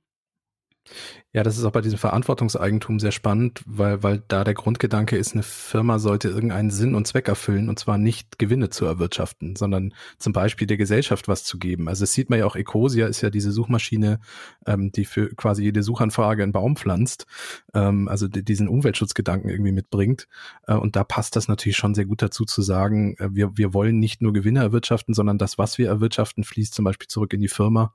Ja, 1.32 1.42
das 1.42 1.58
ist 1.58 1.64
auch 1.64 1.72
bei 1.72 1.80
diesem 1.80 1.98
Verantwortungseigentum 1.98 3.00
sehr 3.00 3.10
spannend, 3.10 3.62
weil, 3.66 4.04
weil 4.04 4.22
da 4.28 4.44
der 4.44 4.54
Grundgedanke 4.54 5.16
ist, 5.16 5.32
eine 5.32 5.42
Firma 5.42 5.98
sollte 5.98 6.28
irgendeinen 6.28 6.70
Sinn 6.70 6.94
und 6.94 7.08
Zweck 7.08 7.26
erfüllen 7.26 7.68
und 7.68 7.76
zwar 7.76 7.98
nicht 7.98 8.38
Gewinne 8.38 8.70
zu 8.70 8.84
erwirtschaften, 8.84 9.56
sondern 9.56 9.94
zum 10.18 10.32
Beispiel 10.32 10.68
der 10.68 10.76
Gesellschaft 10.76 11.26
was 11.26 11.42
zu 11.42 11.58
geben. 11.58 11.88
Also 11.88 12.04
es 12.04 12.12
sieht 12.12 12.30
man 12.30 12.38
ja 12.38 12.46
auch, 12.46 12.54
Ecosia 12.54 13.08
ist 13.08 13.20
ja 13.20 13.30
diese 13.30 13.50
Suchmaschine, 13.50 14.20
ähm, 14.66 14.92
die 14.92 15.04
für 15.04 15.34
quasi 15.34 15.64
jede 15.64 15.82
Suchanfrage 15.82 16.44
einen 16.44 16.52
Baum 16.52 16.76
pflanzt, 16.76 17.26
ähm, 17.74 18.06
also 18.06 18.28
diesen 18.28 18.68
Umweltschutzgedanken 18.68 19.50
irgendwie 19.50 19.72
mitbringt. 19.72 20.28
Äh, 20.68 20.74
und 20.74 20.94
da 20.94 21.02
passt 21.02 21.34
das 21.34 21.48
natürlich 21.48 21.76
schon 21.76 21.94
sehr 21.96 22.04
gut 22.04 22.22
dazu 22.22 22.44
zu 22.44 22.62
sagen, 22.62 23.16
äh, 23.18 23.30
wir, 23.32 23.56
wir 23.56 23.74
wollen 23.74 23.98
nicht 23.98 24.22
nur 24.22 24.32
Gewinne 24.32 24.60
erwirtschaften, 24.60 25.14
sondern 25.14 25.38
das, 25.38 25.58
was 25.58 25.78
wir 25.78 25.88
erwirtschaften, 25.88 26.44
fließt 26.44 26.74
zum 26.74 26.84
Beispiel 26.84 27.08
zurück 27.08 27.32
in 27.32 27.40
die 27.40 27.48
Firma. 27.48 27.92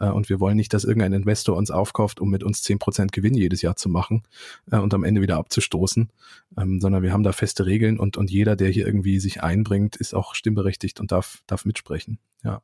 Äh, 0.00 0.08
und 0.08 0.28
wir 0.28 0.40
wollen 0.40 0.56
nicht, 0.56 0.74
dass 0.74 0.82
irgendein 0.82 1.12
Investor 1.12 1.56
uns 1.56 1.70
aufkauft, 1.70 2.18
um 2.18 2.29
mit 2.30 2.42
uns 2.42 2.62
zehn 2.62 2.78
Prozent 2.78 3.12
Gewinn 3.12 3.34
jedes 3.34 3.62
Jahr 3.62 3.76
zu 3.76 3.88
machen 3.88 4.22
äh, 4.70 4.78
und 4.78 4.94
am 4.94 5.04
Ende 5.04 5.20
wieder 5.20 5.36
abzustoßen, 5.36 6.10
ähm, 6.58 6.80
sondern 6.80 7.02
wir 7.02 7.12
haben 7.12 7.22
da 7.22 7.32
feste 7.32 7.66
Regeln 7.66 7.98
und, 7.98 8.16
und 8.16 8.30
jeder, 8.30 8.56
der 8.56 8.68
hier 8.68 8.86
irgendwie 8.86 9.18
sich 9.20 9.42
einbringt, 9.42 9.96
ist 9.96 10.14
auch 10.14 10.34
stimmberechtigt 10.34 11.00
und 11.00 11.12
darf, 11.12 11.42
darf 11.46 11.64
mitsprechen. 11.64 12.18
Ja. 12.44 12.62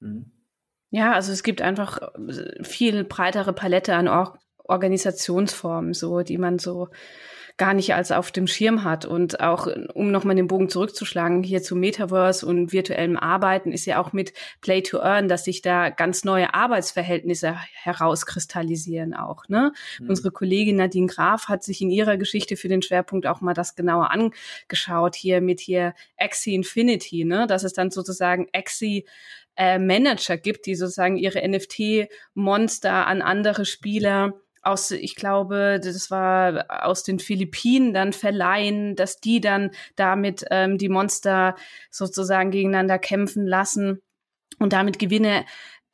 Mhm. 0.00 0.26
Ja, 0.90 1.12
also 1.12 1.32
es 1.32 1.42
gibt 1.42 1.62
einfach 1.62 1.98
viel 2.62 3.04
breitere 3.04 3.52
Palette 3.52 3.94
an 3.94 4.08
Or 4.08 4.38
Organisationsformen, 4.68 5.94
so, 5.94 6.22
die 6.22 6.38
man 6.38 6.58
so 6.58 6.88
gar 7.56 7.72
nicht 7.72 7.94
als 7.94 8.12
auf 8.12 8.32
dem 8.32 8.46
Schirm 8.46 8.84
hat. 8.84 9.06
Und 9.06 9.40
auch, 9.40 9.66
um 9.94 10.10
nochmal 10.10 10.36
den 10.36 10.46
Bogen 10.46 10.68
zurückzuschlagen, 10.68 11.42
hier 11.42 11.62
zu 11.62 11.74
Metaverse 11.74 12.44
und 12.44 12.72
virtuellem 12.72 13.16
Arbeiten 13.16 13.72
ist 13.72 13.86
ja 13.86 14.00
auch 14.00 14.12
mit 14.12 14.32
Play 14.60 14.82
to 14.82 14.98
Earn, 14.98 15.28
dass 15.28 15.44
sich 15.44 15.62
da 15.62 15.88
ganz 15.88 16.24
neue 16.24 16.52
Arbeitsverhältnisse 16.52 17.56
herauskristallisieren 17.72 19.14
auch. 19.14 19.48
Ne? 19.48 19.72
Mhm. 19.98 20.10
Unsere 20.10 20.30
Kollegin 20.30 20.76
Nadine 20.76 21.06
Graf 21.06 21.48
hat 21.48 21.64
sich 21.64 21.80
in 21.80 21.90
ihrer 21.90 22.18
Geschichte 22.18 22.56
für 22.56 22.68
den 22.68 22.82
Schwerpunkt 22.82 23.26
auch 23.26 23.40
mal 23.40 23.54
das 23.54 23.74
genauer 23.74 24.10
angeschaut, 24.10 25.14
hier 25.14 25.40
mit 25.40 25.60
hier 25.60 25.94
Axie 26.18 26.54
Infinity, 26.54 27.24
ne? 27.24 27.46
dass 27.46 27.64
es 27.64 27.72
dann 27.72 27.90
sozusagen 27.90 28.48
Axie 28.52 29.06
äh, 29.56 29.78
Manager 29.78 30.36
gibt, 30.36 30.66
die 30.66 30.74
sozusagen 30.74 31.16
ihre 31.16 31.46
NFT-Monster 31.46 33.06
an 33.06 33.22
andere 33.22 33.64
Spieler 33.64 34.34
aus, 34.66 34.90
ich 34.90 35.16
glaube, 35.16 35.80
das 35.82 36.10
war 36.10 36.86
aus 36.86 37.02
den 37.02 37.18
Philippinen 37.18 37.94
dann 37.94 38.12
verleihen, 38.12 38.96
dass 38.96 39.20
die 39.20 39.40
dann 39.40 39.70
damit 39.94 40.44
ähm, 40.50 40.78
die 40.78 40.88
Monster 40.88 41.56
sozusagen 41.90 42.50
gegeneinander 42.50 42.98
kämpfen 42.98 43.46
lassen 43.46 44.02
und 44.58 44.72
damit 44.72 44.98
Gewinne 44.98 45.44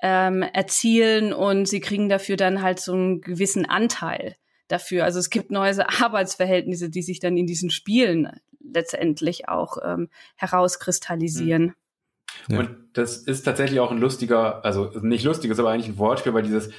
ähm, 0.01 0.43
erzielen 0.43 1.33
und 1.33 1.67
sie 1.67 1.81
kriegen 1.81 2.09
dafür 2.09 2.37
dann 2.37 2.63
halt 2.63 2.81
so 2.81 2.93
einen 2.93 3.21
gewissen 3.21 3.67
Anteil 3.67 4.37
dafür. 4.69 5.05
Also 5.05 5.19
es 5.19 5.31
gibt 5.31 5.51
neue 5.51 5.89
Arbeitsverhältnisse, 6.03 6.91
die 6.91 7.03
sich 7.03 7.21
dann 7.21 7.37
in 7.37 7.47
diesen 7.47 7.71
Spielen 7.71 8.41
letztendlich 8.61 9.49
auch 9.49 9.79
ähm, 9.85 10.09
herauskristallisieren. 10.37 11.75
Ja. 12.49 12.61
Und 12.61 12.77
das 12.95 13.19
ist 13.19 13.43
tatsächlich 13.43 13.81
auch 13.81 13.93
ein 13.93 13.99
lustiger, 13.99 14.65
also 14.65 14.91
nicht 15.01 15.25
lustiges, 15.25 15.59
aber 15.59 15.71
eigentlich 15.71 15.89
ein 15.89 15.99
Wortspiel, 15.99 16.35
weil 16.35 16.43
dieses 16.43 16.71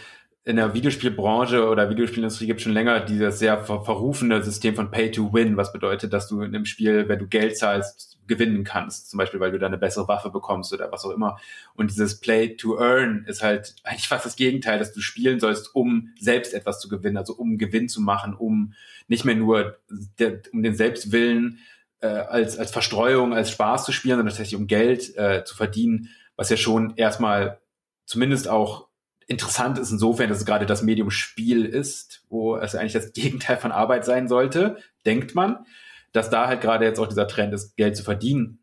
in 0.46 0.58
der 0.58 0.74
Videospielbranche 0.74 1.68
oder 1.70 1.90
Videospielindustrie 1.90 2.48
gibt 2.48 2.62
schon 2.62 2.74
länger 2.74 3.00
dieses 3.00 3.40
sehr 3.40 3.64
ver 3.64 3.82
verrufene 3.82 4.44
System 4.44 4.76
von 4.76 4.92
Pay 4.92 5.12
to 5.12 5.34
Win, 5.34 5.56
was 5.56 5.72
bedeutet, 5.72 6.12
dass 6.12 6.28
du 6.28 6.42
in 6.42 6.54
einem 6.54 6.66
Spiel, 6.66 7.08
wenn 7.08 7.20
du 7.20 7.28
Geld 7.28 7.58
zahlst, 7.58 8.20
gewinnen 8.28 8.64
kannst. 8.66 9.10
Zum 9.10 9.18
Beispiel, 9.18 9.40
weil 9.40 9.52
du 9.52 9.60
da 9.60 9.68
eine 9.68 9.78
bessere 9.78 10.08
Waffe 10.08 10.30
bekommst 10.30 10.74
oder 10.74 10.92
was 10.92 11.06
auch 11.06 11.12
immer. 11.12 11.40
Und 11.76 11.92
dieses 11.92 12.20
Play 12.20 12.56
to 12.56 12.78
Earn 12.78 13.26
ist 13.26 13.42
halt 13.42 13.76
eigentlich 13.84 14.08
fast 14.08 14.26
das 14.26 14.36
Gegenteil, 14.36 14.80
dass 14.80 14.94
du 14.94 15.00
spielen 15.00 15.40
sollst, 15.40 15.74
um 15.76 16.10
selbst 16.20 16.54
etwas 16.54 16.80
zu 16.80 16.90
gewinnen, 16.90 17.18
also 17.18 17.34
um 17.34 17.58
Gewinn 17.58 17.88
zu 17.88 18.02
machen, 18.02 18.34
um 18.34 18.74
nicht 19.08 19.24
mehr 19.26 19.36
nur 19.36 19.78
der, 20.20 20.42
um 20.52 20.62
den 20.62 20.76
Selbstwillen 20.76 21.60
äh, 22.02 22.08
als, 22.08 22.58
als 22.58 22.72
Verstreuung, 22.72 23.34
als 23.34 23.52
Spaß 23.52 23.86
zu 23.86 23.94
spielen, 23.94 24.18
sondern 24.18 24.34
tatsächlich 24.34 24.60
um 24.60 24.68
Geld 24.68 25.16
äh, 25.18 25.44
zu 25.46 25.56
verdienen, 25.56 26.10
was 26.36 26.50
ja 26.50 26.58
schon 26.58 26.96
erstmal 26.98 27.60
zumindest 28.06 28.50
auch 28.50 28.88
interessant 29.34 29.78
ist 29.78 29.92
insofern, 29.92 30.30
dass 30.30 30.40
es 30.40 30.46
gerade 30.46 30.66
das 30.66 30.84
Medium 30.84 31.12
Spiel 31.12 31.66
ist, 31.66 32.24
wo 32.30 32.56
es 32.56 32.76
eigentlich 32.76 32.94
das 32.94 33.12
Gegenteil 33.14 33.58
von 33.58 33.72
Arbeit 33.72 34.06
sein 34.06 34.28
sollte, 34.28 34.78
denkt 35.06 35.36
man, 35.36 35.66
dass 36.14 36.30
da 36.30 36.48
halt 36.48 36.62
gerade 36.62 36.86
jetzt 36.86 37.00
auch 37.00 37.08
dieser 37.08 37.28
Trend 37.28 37.54
ist, 37.54 37.76
Geld 37.76 37.98
zu 37.98 38.04
verdienen. 38.04 38.60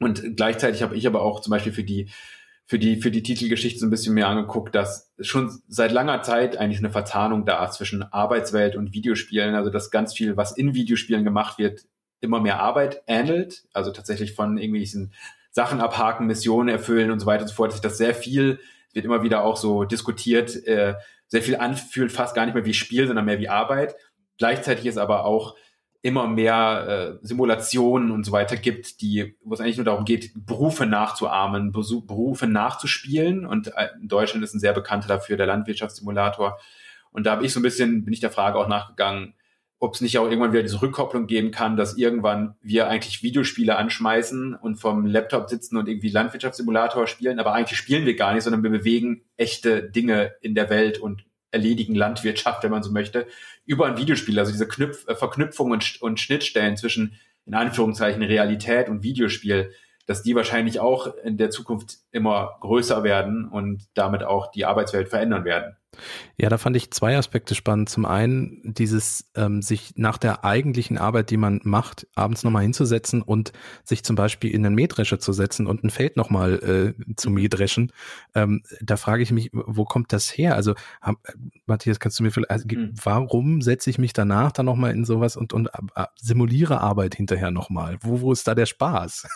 Und 0.00 0.36
gleichzeitig 0.36 0.82
habe 0.82 0.96
ich 0.96 1.06
aber 1.06 1.22
auch 1.22 1.40
zum 1.40 1.50
Beispiel 1.50 1.72
für 1.72 1.84
die 1.84 2.10
für 2.66 2.78
die 2.78 3.00
für 3.00 3.10
die 3.10 3.22
Titelgeschichte 3.22 3.80
so 3.80 3.86
ein 3.86 3.90
bisschen 3.90 4.14
mehr 4.14 4.28
angeguckt, 4.28 4.74
dass 4.74 5.10
schon 5.20 5.62
seit 5.68 5.90
langer 5.90 6.22
Zeit 6.22 6.58
eigentlich 6.58 6.80
eine 6.80 6.90
Verzahnung 6.90 7.46
da 7.46 7.64
ist 7.64 7.74
zwischen 7.74 8.02
Arbeitswelt 8.02 8.76
und 8.76 8.92
Videospielen. 8.92 9.54
Also 9.54 9.70
dass 9.70 9.90
ganz 9.90 10.12
viel, 10.12 10.36
was 10.36 10.52
in 10.52 10.74
Videospielen 10.74 11.24
gemacht 11.24 11.58
wird, 11.58 11.86
immer 12.20 12.40
mehr 12.40 12.60
Arbeit 12.60 13.02
ähnelt. 13.06 13.64
Also 13.72 13.90
tatsächlich 13.90 14.34
von 14.34 14.58
irgendwelchen 14.58 15.12
Sachen 15.50 15.80
abhaken, 15.80 16.26
Missionen 16.26 16.68
erfüllen 16.68 17.10
und 17.10 17.20
so 17.20 17.26
weiter 17.26 17.42
und 17.42 17.48
so 17.48 17.54
fort, 17.54 17.70
dass 17.70 17.76
sich 17.76 17.82
das 17.82 17.96
sehr 17.96 18.14
viel 18.14 18.60
wird 18.92 19.04
immer 19.04 19.22
wieder 19.22 19.44
auch 19.44 19.56
so 19.56 19.84
diskutiert, 19.84 20.54
äh, 20.66 20.94
sehr 21.26 21.42
viel 21.42 21.56
anfühlt, 21.56 22.10
fast 22.10 22.34
gar 22.34 22.46
nicht 22.46 22.54
mehr 22.54 22.64
wie 22.64 22.74
Spiel, 22.74 23.06
sondern 23.06 23.26
mehr 23.26 23.38
wie 23.38 23.48
Arbeit. 23.48 23.96
Gleichzeitig 24.38 24.86
ist 24.86 24.98
aber 24.98 25.24
auch 25.24 25.56
immer 26.00 26.28
mehr 26.28 27.18
äh, 27.20 27.26
Simulationen 27.26 28.10
und 28.12 28.24
so 28.24 28.32
weiter 28.32 28.56
gibt, 28.56 29.00
die, 29.00 29.36
wo 29.42 29.52
es 29.52 29.60
eigentlich 29.60 29.76
nur 29.76 29.84
darum 29.84 30.04
geht, 30.04 30.30
Berufe 30.34 30.86
nachzuahmen, 30.86 31.72
Berufe 31.72 32.46
nachzuspielen. 32.46 33.44
Und 33.44 33.68
äh, 33.76 33.88
in 34.00 34.08
Deutschland 34.08 34.44
ist 34.44 34.54
ein 34.54 34.60
sehr 34.60 34.72
bekannter 34.72 35.08
dafür 35.08 35.36
der 35.36 35.46
Landwirtschaftssimulator. 35.46 36.58
Und 37.10 37.26
da 37.26 37.32
habe 37.32 37.44
ich 37.44 37.52
so 37.52 37.60
ein 37.60 37.64
bisschen, 37.64 38.04
bin 38.04 38.14
ich 38.14 38.20
der 38.20 38.30
Frage 38.30 38.58
auch 38.58 38.68
nachgegangen, 38.68 39.34
ob 39.80 39.94
es 39.94 40.00
nicht 40.00 40.18
auch 40.18 40.24
irgendwann 40.24 40.52
wieder 40.52 40.62
diese 40.62 40.82
Rückkopplung 40.82 41.26
geben 41.26 41.50
kann, 41.50 41.76
dass 41.76 41.96
irgendwann 41.96 42.56
wir 42.60 42.88
eigentlich 42.88 43.22
Videospiele 43.22 43.76
anschmeißen 43.76 44.54
und 44.54 44.76
vom 44.76 45.06
Laptop 45.06 45.48
sitzen 45.48 45.76
und 45.76 45.88
irgendwie 45.88 46.08
Landwirtschaftssimulator 46.08 47.06
spielen, 47.06 47.38
aber 47.38 47.52
eigentlich 47.52 47.78
spielen 47.78 48.04
wir 48.04 48.16
gar 48.16 48.34
nicht, 48.34 48.42
sondern 48.42 48.62
wir 48.62 48.70
bewegen 48.70 49.22
echte 49.36 49.82
Dinge 49.82 50.34
in 50.40 50.54
der 50.54 50.68
Welt 50.70 50.98
und 50.98 51.24
erledigen 51.50 51.94
Landwirtschaft, 51.94 52.62
wenn 52.62 52.70
man 52.70 52.82
so 52.82 52.92
möchte, 52.92 53.26
über 53.64 53.86
ein 53.86 53.96
Videospiel. 53.96 54.38
Also 54.38 54.52
diese 54.52 54.68
Knüpf 54.68 55.06
äh, 55.08 55.14
Verknüpfung 55.14 55.70
und, 55.70 56.02
und 56.02 56.20
Schnittstellen 56.20 56.76
zwischen, 56.76 57.14
in 57.46 57.54
Anführungszeichen, 57.54 58.22
Realität 58.22 58.88
und 58.88 59.02
Videospiel, 59.02 59.72
dass 60.06 60.22
die 60.22 60.34
wahrscheinlich 60.34 60.80
auch 60.80 61.14
in 61.22 61.36
der 61.36 61.50
Zukunft 61.50 61.98
immer 62.10 62.56
größer 62.60 63.04
werden 63.04 63.48
und 63.48 63.84
damit 63.94 64.24
auch 64.24 64.50
die 64.50 64.64
Arbeitswelt 64.64 65.08
verändern 65.08 65.44
werden. 65.44 65.76
Ja, 66.36 66.48
da 66.48 66.58
fand 66.58 66.76
ich 66.76 66.92
zwei 66.92 67.16
Aspekte 67.16 67.54
spannend. 67.54 67.88
Zum 67.88 68.04
einen 68.04 68.60
dieses 68.62 69.30
ähm, 69.34 69.62
sich 69.62 69.94
nach 69.96 70.18
der 70.18 70.44
eigentlichen 70.44 70.98
Arbeit, 70.98 71.30
die 71.30 71.36
man 71.36 71.60
macht, 71.64 72.06
abends 72.14 72.44
nochmal 72.44 72.62
hinzusetzen 72.62 73.22
und 73.22 73.52
sich 73.82 74.04
zum 74.04 74.14
Beispiel 74.14 74.52
in 74.52 74.64
einen 74.64 74.74
Mähdrescher 74.74 75.18
zu 75.18 75.32
setzen 75.32 75.66
und 75.66 75.82
ein 75.82 75.90
Feld 75.90 76.16
nochmal 76.16 76.94
äh, 76.98 77.14
zu 77.16 77.30
mähdreschen. 77.30 77.92
Ähm, 78.34 78.62
da 78.80 78.96
frage 78.96 79.22
ich 79.22 79.32
mich, 79.32 79.50
wo 79.52 79.84
kommt 79.84 80.12
das 80.12 80.28
her? 80.28 80.54
Also, 80.54 80.74
hab, 81.00 81.16
Matthias, 81.66 81.98
kannst 81.98 82.18
du 82.20 82.22
mir 82.22 82.30
vielleicht, 82.30 82.50
also, 82.50 82.66
mhm. 82.68 82.92
warum 83.02 83.60
setze 83.60 83.90
ich 83.90 83.98
mich 83.98 84.12
danach 84.12 84.52
dann 84.52 84.66
nochmal 84.66 84.92
in 84.92 85.04
sowas 85.04 85.36
und, 85.36 85.52
und 85.52 85.70
äh, 85.96 86.04
simuliere 86.16 86.80
Arbeit 86.80 87.16
hinterher 87.16 87.50
nochmal? 87.50 87.96
Wo, 88.00 88.20
wo 88.20 88.32
ist 88.32 88.46
da 88.46 88.54
der 88.54 88.66
Spaß? 88.66 89.26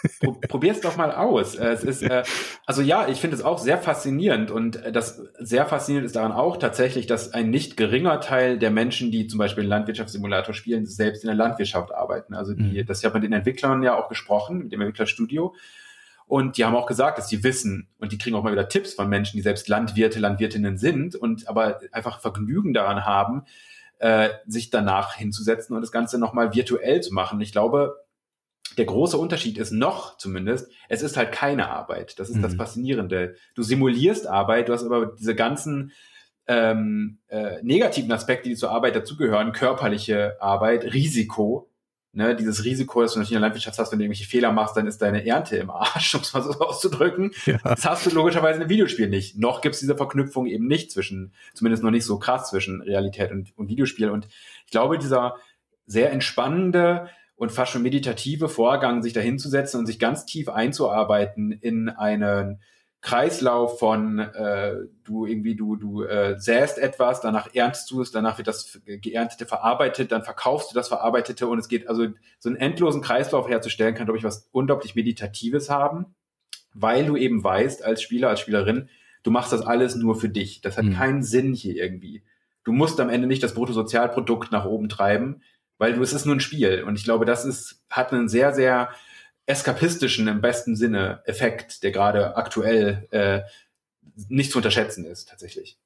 Probier 0.49 0.73
es 0.73 0.81
doch 0.81 0.97
mal 0.97 1.13
aus. 1.13 1.57
Äh, 1.57 1.73
es 1.73 1.83
ist, 1.83 2.03
äh, 2.03 2.23
also 2.67 2.83
ja, 2.83 3.09
ich 3.09 3.21
finde 3.21 3.37
es 3.37 3.43
auch 3.43 3.59
sehr 3.59 3.79
faszinierend 3.79 4.53
und 4.53 4.77
äh, 4.77 4.93
das 4.93 5.21
sehr 5.41 5.67
faszinierend 5.67 6.07
ist 6.07 6.15
daran 6.15 6.31
auch 6.31 6.42
tatsächlich, 6.51 7.07
dass 7.07 7.33
ein 7.33 7.51
nicht 7.51 7.77
geringer 7.77 8.21
Teil 8.21 8.59
der 8.59 8.71
Menschen, 8.71 9.11
die 9.11 9.27
zum 9.27 9.39
Beispiel 9.39 9.63
einen 9.63 9.71
Landwirtschaftssimulator 9.71 10.55
spielen, 10.55 10.87
selbst 10.87 11.25
in 11.25 11.29
der 11.29 11.37
Landwirtschaft 11.37 11.93
arbeiten. 11.93 12.35
Also 12.35 12.55
die, 12.55 12.83
mhm. 12.83 12.87
das 12.87 13.05
hat 13.05 13.15
mit 13.15 13.23
den 13.23 13.33
Entwicklern 13.33 13.83
ja 13.83 13.97
auch 13.97 14.09
gesprochen, 14.09 14.59
mit 14.59 14.73
dem 14.73 14.81
Entwicklerstudio. 14.81 15.55
Und 16.27 16.57
die 16.57 16.65
haben 16.65 16.77
auch 16.77 16.87
gesagt, 16.87 17.19
dass 17.19 17.29
sie 17.29 17.45
wissen 17.45 17.89
und 17.99 18.13
die 18.13 18.19
kriegen 18.19 18.37
auch 18.37 18.43
mal 18.43 18.53
wieder 18.53 18.69
Tipps 18.69 18.95
von 18.95 19.09
Menschen, 19.09 19.37
die 19.37 19.43
selbst 19.43 19.69
Landwirte, 19.69 20.19
Landwirtinnen 20.19 20.79
sind 20.79 21.15
und 21.15 21.49
aber 21.49 21.81
einfach 21.93 22.21
Vergnügen 22.21 22.73
daran 22.73 23.05
haben, 23.05 23.45
äh, 23.99 24.31
sich 24.47 24.71
danach 24.71 25.15
hinzusetzen 25.15 25.77
und 25.77 25.83
das 25.83 25.93
Ganze 25.93 26.19
nochmal 26.19 26.55
virtuell 26.55 27.03
zu 27.03 27.13
machen. 27.13 27.41
Ich 27.41 27.53
glaube, 27.53 28.03
der 28.79 28.87
große 28.87 29.19
Unterschied 29.19 29.59
ist 29.59 29.73
noch 29.73 30.17
zumindest, 30.17 30.71
es 30.89 31.03
ist 31.03 31.17
halt 31.17 31.33
keine 31.33 31.69
Arbeit. 31.69 32.19
Das 32.19 32.31
ist 32.31 32.37
mhm. 32.37 32.43
das 32.43 32.55
Faszinierende. 32.55 33.37
Du 33.55 33.63
simulierst 33.63 34.27
Arbeit, 34.27 34.69
du 34.69 34.73
hast 34.73 34.85
aber 34.85 35.07
diese 35.07 35.35
ganzen 35.35 35.93
ähm, 36.47 37.19
äh, 37.29 37.63
negativen 37.63 38.11
Aspekte, 38.13 38.49
die 38.49 38.57
zur 38.57 38.71
Arbeit 38.71 38.97
dazugehören, 38.97 39.53
körperliche 39.53 40.37
Arbeit, 40.41 40.93
Risiko. 40.93 41.69
Ne, 42.15 42.37
dieses 42.37 42.63
Risiko, 42.65 43.01
dass 43.01 43.15
du 43.15 43.21
natürlich 43.21 43.33
in 43.33 43.41
der 43.41 43.49
Landwirtschaft 43.49 43.79
hast, 43.79 43.91
wenn 43.91 43.99
du 43.99 44.05
irgendwelche 44.05 44.29
Fehler 44.29 44.53
machst, 44.53 44.77
dann 44.77 44.87
ist 44.87 45.01
deine 45.01 45.27
Ernte 45.27 45.57
im 45.57 45.71
Arsch, 45.71 46.15
um 46.15 46.21
es 46.21 46.35
mal 46.35 46.43
so 46.43 46.53
auszudrücken. 46.59 47.31
Ja. 47.47 47.59
Das 47.65 47.87
hast 47.87 48.05
du 48.05 48.11
logischerweise 48.11 48.57
in 48.57 48.63
einem 48.63 48.71
Videospiel 48.71 49.09
nicht. 49.09 49.39
Noch 49.39 49.63
gibt 49.63 49.77
es 49.77 49.81
diese 49.81 49.97
Verknüpfung 49.97 50.47
eben 50.47 50.67
nicht 50.67 50.91
zwischen, 50.91 51.33
zumindest 51.55 51.83
noch 51.83 51.91
nicht 51.91 52.05
so 52.05 52.19
krass 52.19 52.51
zwischen 52.51 52.83
Realität 52.83 53.31
und, 53.31 53.57
und 53.57 53.69
Videospiel. 53.69 54.11
Und 54.11 54.29
ich 54.67 54.71
glaube, 54.71 54.99
dieser 54.99 55.37
sehr 55.87 56.13
entspannende, 56.13 57.09
und 57.43 57.51
fast 57.51 57.73
schon 57.73 57.83
meditative 57.83 58.49
Vorgang, 58.49 59.03
sich 59.03 59.15
da 59.15 59.21
hinzusetzen 59.21 59.81
und 59.81 59.87
sich 59.87 59.99
ganz 59.99 60.27
tief 60.27 60.49
einzuarbeiten 60.49 61.51
in 61.51 61.89
einen 61.89 62.61
Kreislauf 63.03 63.79
von 63.79 64.19
äh, 64.21 64.77
du 65.05 65.27
irgendwie 65.27 65.57
du 65.57 65.77
du 65.77 66.05
äh, 66.05 66.39
säst 66.39 66.79
etwas, 66.79 67.21
danach 67.21 67.55
erntest 67.55 67.91
du 67.91 68.01
es, 68.01 68.13
danach 68.13 68.39
wird 68.39 68.49
das 68.49 68.81
geerntete 68.87 69.45
verarbeitet, 69.45 70.13
dann 70.13 70.23
verkaufst 70.23 70.71
du 70.71 70.75
das 70.75 70.89
verarbeitete 70.89 71.47
und 71.47 71.59
es 71.59 71.69
geht 71.69 71.89
also 71.89 72.07
so 72.39 72.49
einen 72.49 72.57
endlosen 72.57 73.03
Kreislauf 73.03 73.49
herzustellen 73.49 73.95
kann, 73.95 74.07
glaube 74.07 74.19
ich, 74.19 74.25
was 74.25 74.49
unglaublich 74.53 74.95
meditatives 74.95 75.69
haben, 75.69 76.15
weil 76.73 77.05
du 77.05 77.17
eben 77.17 77.43
weißt 77.43 77.85
als 77.85 78.03
Spieler 78.03 78.29
als 78.29 78.41
Spielerin, 78.41 78.89
du 79.25 79.31
machst 79.31 79.53
das 79.53 79.63
alles 79.63 79.97
nur 79.97 80.15
für 80.15 80.29
dich. 80.29 80.61
Das 80.61 80.79
hat 80.79 80.85
mhm. 80.85 80.95
keinen 80.95 81.23
Sinn 81.23 81.53
hier 81.53 81.77
irgendwie. 81.77 82.23
Du 82.65 82.73
musst 82.73 83.01
am 83.01 83.11
Ende 83.11 83.27
nicht 83.27 83.43
das 83.43 83.55
Bruttosozialprodukt 83.55 84.53
nach 84.53 84.65
oben 84.65 84.89
treiben 84.89 85.43
weil 85.83 85.95
du, 85.95 86.03
es 86.03 86.13
ist 86.13 86.27
nur 86.27 86.37
ein 86.37 86.41
Spiel. 86.41 86.85
Und 86.85 86.95
ich 86.95 87.03
glaube, 87.03 87.25
das 87.25 87.45
ist, 87.45 87.83
hat 87.91 88.13
einen 88.13 88.29
sehr, 88.29 88.53
sehr 88.53 88.91
eskapistischen, 89.47 90.29
im 90.29 90.41
besten 90.41 90.77
Sinne, 90.77 91.23
Effekt, 91.25 91.83
der 91.83 91.91
gerade 91.91 92.37
aktuell 92.37 93.09
äh, 93.11 93.43
nicht 94.29 94.53
zu 94.53 94.59
unterschätzen 94.59 95.05
ist, 95.05 95.29
tatsächlich. 95.29 95.79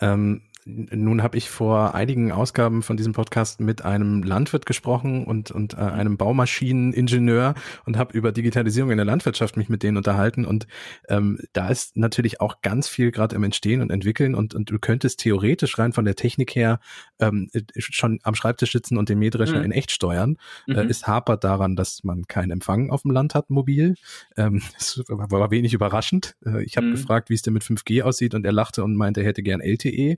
Ähm, 0.00 0.42
nun 0.64 1.22
habe 1.22 1.36
ich 1.36 1.50
vor 1.50 1.94
einigen 1.94 2.30
Ausgaben 2.30 2.82
von 2.82 2.96
diesem 2.96 3.12
Podcast 3.12 3.60
mit 3.60 3.84
einem 3.84 4.22
Landwirt 4.22 4.64
gesprochen 4.64 5.24
und, 5.24 5.50
und 5.50 5.74
äh, 5.74 5.78
einem 5.78 6.16
Baumaschineningenieur 6.16 7.54
und 7.84 7.96
habe 7.96 8.16
über 8.16 8.30
Digitalisierung 8.30 8.90
in 8.90 8.96
der 8.96 9.04
Landwirtschaft 9.04 9.56
mich 9.56 9.68
mit 9.68 9.82
denen 9.82 9.96
unterhalten. 9.96 10.44
Und 10.44 10.66
ähm, 11.08 11.40
da 11.52 11.68
ist 11.68 11.96
natürlich 11.96 12.40
auch 12.40 12.62
ganz 12.62 12.88
viel 12.88 13.10
gerade 13.10 13.34
im 13.34 13.42
Entstehen 13.42 13.80
und 13.80 13.90
Entwickeln 13.90 14.34
und, 14.34 14.54
und 14.54 14.70
du 14.70 14.78
könntest 14.78 15.20
theoretisch 15.20 15.78
rein 15.78 15.92
von 15.92 16.04
der 16.04 16.14
Technik 16.14 16.54
her 16.54 16.78
ähm, 17.18 17.50
schon 17.76 18.20
am 18.22 18.34
Schreibtisch 18.34 18.72
sitzen 18.72 18.98
und 18.98 19.08
den 19.08 19.18
Mähdrescher 19.18 19.58
mhm. 19.58 19.64
in 19.64 19.72
echt 19.72 19.90
steuern. 19.90 20.36
Äh, 20.68 20.72
mhm. 20.72 20.78
Äh, 20.78 20.84
es 20.84 21.06
hapert 21.08 21.42
daran, 21.42 21.74
dass 21.74 22.04
man 22.04 22.26
keinen 22.28 22.52
Empfang 22.52 22.90
auf 22.90 23.02
dem 23.02 23.10
Land 23.10 23.34
hat, 23.34 23.50
mobil. 23.50 23.96
Ähm, 24.36 24.62
das 24.74 25.02
war 25.08 25.50
wenig 25.50 25.74
überraschend. 25.74 26.36
Äh, 26.46 26.62
ich 26.62 26.76
habe 26.76 26.86
mhm. 26.86 26.92
gefragt, 26.92 27.30
wie 27.30 27.34
es 27.34 27.42
denn 27.42 27.54
mit 27.54 27.64
5G 27.64 28.02
aussieht 28.02 28.34
und 28.34 28.46
er 28.46 28.52
lachte 28.52 28.84
und 28.84 28.94
meinte, 28.94 29.22
er 29.22 29.26
hätte 29.26 29.42
gern 29.42 29.60
LTE. 29.60 30.16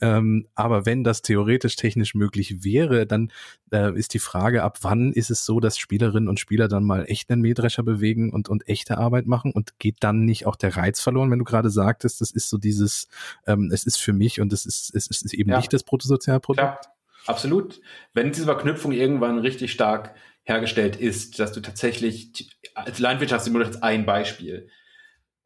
Ähm, 0.00 0.46
aber 0.54 0.86
wenn 0.86 1.04
das 1.04 1.22
theoretisch 1.22 1.76
technisch 1.76 2.14
möglich 2.14 2.64
wäre, 2.64 3.06
dann 3.06 3.30
äh, 3.70 3.96
ist 3.96 4.14
die 4.14 4.18
Frage, 4.18 4.62
ab 4.62 4.78
wann 4.82 5.12
ist 5.12 5.30
es 5.30 5.44
so, 5.44 5.60
dass 5.60 5.78
Spielerinnen 5.78 6.28
und 6.28 6.40
Spieler 6.40 6.68
dann 6.68 6.84
mal 6.84 7.04
echt 7.06 7.30
einen 7.30 7.42
Mähdrescher 7.42 7.82
bewegen 7.82 8.32
und, 8.32 8.48
und 8.48 8.68
echte 8.68 8.98
Arbeit 8.98 9.26
machen 9.26 9.52
und 9.52 9.78
geht 9.78 9.96
dann 10.00 10.24
nicht 10.24 10.46
auch 10.46 10.56
der 10.56 10.76
Reiz 10.76 11.00
verloren, 11.00 11.30
wenn 11.30 11.38
du 11.38 11.44
gerade 11.44 11.70
sagtest, 11.70 12.20
das 12.20 12.30
ist 12.30 12.48
so 12.48 12.58
dieses, 12.58 13.08
ähm, 13.46 13.70
es 13.72 13.84
ist 13.84 13.98
für 13.98 14.12
mich 14.12 14.40
und 14.40 14.52
es 14.52 14.66
ist, 14.66 14.94
es 14.94 15.06
ist 15.06 15.34
eben 15.34 15.50
ja. 15.50 15.56
nicht 15.56 15.72
das 15.72 15.84
Bruttosozialprodukt? 15.84 16.58
Klar, 16.58 16.80
absolut. 17.26 17.80
Wenn 18.12 18.32
diese 18.32 18.44
Verknüpfung 18.44 18.92
irgendwann 18.92 19.38
richtig 19.38 19.72
stark 19.72 20.14
hergestellt 20.44 20.96
ist, 20.96 21.38
dass 21.38 21.52
du 21.52 21.60
tatsächlich 21.60 22.50
als 22.74 22.98
Landwirtschaftssimulator 22.98 23.82
ein 23.82 24.04
Beispiel, 24.04 24.68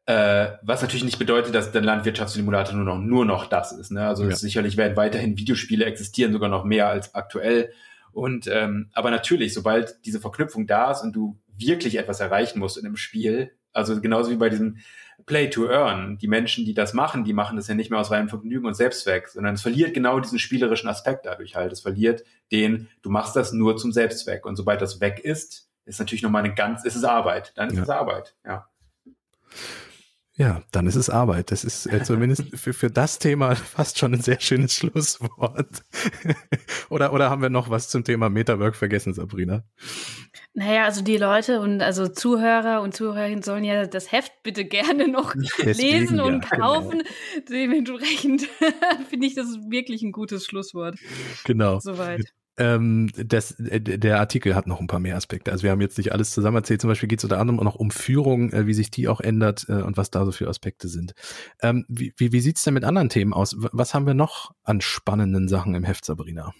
äh, 0.07 0.57
was 0.61 0.81
natürlich 0.81 1.03
nicht 1.03 1.19
bedeutet, 1.19 1.53
dass 1.53 1.73
der 1.73 1.81
Landwirtschaftssimulator 1.81 2.73
nur 2.73 2.85
noch, 2.85 2.97
nur 2.97 3.25
noch 3.25 3.45
das 3.45 3.73
ist. 3.73 3.91
Ne? 3.91 4.07
Also 4.07 4.23
ja. 4.23 4.35
sicherlich 4.35 4.77
werden 4.77 4.95
weiterhin 4.95 5.37
Videospiele 5.37 5.83
existieren, 5.83 6.31
sogar 6.31 6.49
noch 6.49 6.63
mehr 6.63 6.87
als 6.87 7.13
aktuell. 7.13 7.73
Und 8.13 8.47
ähm, 8.47 8.89
aber 8.93 9.11
natürlich, 9.11 9.53
sobald 9.53 10.05
diese 10.05 10.21
Verknüpfung 10.21 10.65
da 10.65 10.91
ist 10.91 11.01
und 11.01 11.13
du 11.13 11.37
wirklich 11.57 11.97
etwas 11.97 12.21
erreichen 12.21 12.59
musst 12.59 12.77
in 12.77 12.85
einem 12.85 12.95
Spiel, 12.95 13.51
also 13.73 13.99
genauso 13.99 14.31
wie 14.31 14.37
bei 14.37 14.47
diesem 14.47 14.77
Play 15.25 15.49
to 15.49 15.69
Earn, 15.69 16.17
die 16.17 16.29
Menschen, 16.29 16.63
die 16.63 16.73
das 16.73 16.93
machen, 16.93 17.25
die 17.25 17.33
machen 17.33 17.57
das 17.57 17.67
ja 17.67 17.75
nicht 17.75 17.91
mehr 17.91 17.99
aus 17.99 18.09
reinem 18.09 18.29
Vergnügen 18.29 18.65
und 18.65 18.75
Selbstzweck, 18.75 19.27
sondern 19.27 19.55
es 19.55 19.61
verliert 19.61 19.93
genau 19.93 20.21
diesen 20.21 20.39
spielerischen 20.39 20.87
Aspekt 20.87 21.25
dadurch 21.25 21.57
halt. 21.57 21.73
Es 21.73 21.81
verliert 21.81 22.23
den, 22.49 22.87
du 23.01 23.09
machst 23.09 23.35
das 23.35 23.51
nur 23.51 23.75
zum 23.75 23.91
Selbstzweck. 23.91 24.45
Und 24.45 24.55
sobald 24.55 24.81
das 24.81 25.01
weg 25.01 25.19
ist, 25.19 25.69
ist 25.83 25.99
natürlich 25.99 26.23
nochmal 26.23 26.45
eine 26.45 26.55
ganz, 26.55 26.85
ist 26.85 26.95
es 26.95 27.03
Arbeit. 27.03 27.51
Dann 27.55 27.67
ist 27.69 27.75
ja. 27.75 27.83
es 27.83 27.89
Arbeit, 27.89 28.35
ja. 28.45 28.69
Ja, 30.39 30.61
dann 30.71 30.85
ist 30.85 30.95
es 30.95 31.09
Arbeit. 31.09 31.49
Das 31.51 31.63
ist 31.63 31.87
äh, 31.87 32.03
zumindest 32.03 32.43
für, 32.55 32.71
für 32.71 32.91
das 32.91 33.17
Thema 33.17 33.55
fast 33.55 33.97
schon 33.97 34.13
ein 34.13 34.21
sehr 34.21 34.39
schönes 34.39 34.75
Schlusswort. 34.75 35.83
oder, 36.89 37.11
oder 37.11 37.31
haben 37.31 37.41
wir 37.41 37.49
noch 37.49 37.71
was 37.71 37.89
zum 37.89 38.03
Thema 38.03 38.29
Metawork 38.29 38.75
vergessen, 38.75 39.15
Sabrina? 39.15 39.63
Naja, 40.53 40.85
also 40.85 41.03
die 41.03 41.17
Leute 41.17 41.59
und 41.59 41.81
also 41.81 42.07
Zuhörer 42.07 42.81
und 42.81 42.95
Zuhörerinnen 42.95 43.41
sollen 43.41 43.63
ja 43.63 43.87
das 43.87 44.11
Heft 44.11 44.31
bitte 44.43 44.65
gerne 44.65 45.07
noch 45.07 45.33
Deswegen, 45.57 45.99
lesen 45.99 46.19
und 46.19 46.43
ja, 46.43 46.49
genau. 46.49 46.73
kaufen. 46.73 46.99
Genau. 46.99 47.45
Dementsprechend 47.49 48.43
finde 49.09 49.25
ich 49.25 49.33
das 49.33 49.47
wirklich 49.69 50.03
ein 50.03 50.11
gutes 50.11 50.45
Schlusswort. 50.45 50.97
Genau. 51.45 51.79
Soweit. 51.79 52.31
Ähm, 52.57 53.09
das, 53.15 53.51
äh, 53.59 53.79
der 53.79 54.19
Artikel 54.19 54.55
hat 54.55 54.67
noch 54.67 54.79
ein 54.79 54.87
paar 54.87 54.99
mehr 54.99 55.15
Aspekte. 55.15 55.51
Also 55.51 55.63
wir 55.63 55.71
haben 55.71 55.81
jetzt 55.81 55.97
nicht 55.97 56.11
alles 56.11 56.31
zusammen 56.31 56.57
erzählt. 56.57 56.81
Zum 56.81 56.89
Beispiel 56.89 57.07
geht 57.07 57.19
es 57.19 57.23
unter 57.23 57.39
anderem 57.39 57.59
auch 57.59 57.63
noch 57.63 57.75
um 57.75 57.91
Führung, 57.91 58.51
äh, 58.51 58.65
wie 58.65 58.73
sich 58.73 58.89
die 58.89 59.07
auch 59.07 59.21
ändert 59.21 59.65
äh, 59.69 59.81
und 59.81 59.97
was 59.97 60.09
da 60.11 60.25
so 60.25 60.31
für 60.31 60.47
Aspekte 60.47 60.87
sind. 60.87 61.13
Ähm, 61.61 61.85
wie 61.87 62.13
wie, 62.17 62.31
wie 62.31 62.41
sieht 62.41 62.57
es 62.57 62.63
denn 62.63 62.73
mit 62.73 62.83
anderen 62.83 63.09
Themen 63.09 63.33
aus? 63.33 63.55
Was 63.57 63.93
haben 63.93 64.07
wir 64.07 64.13
noch 64.13 64.51
an 64.63 64.81
spannenden 64.81 65.47
Sachen 65.47 65.75
im 65.75 65.83
Heft, 65.83 66.05
Sabrina? 66.05 66.53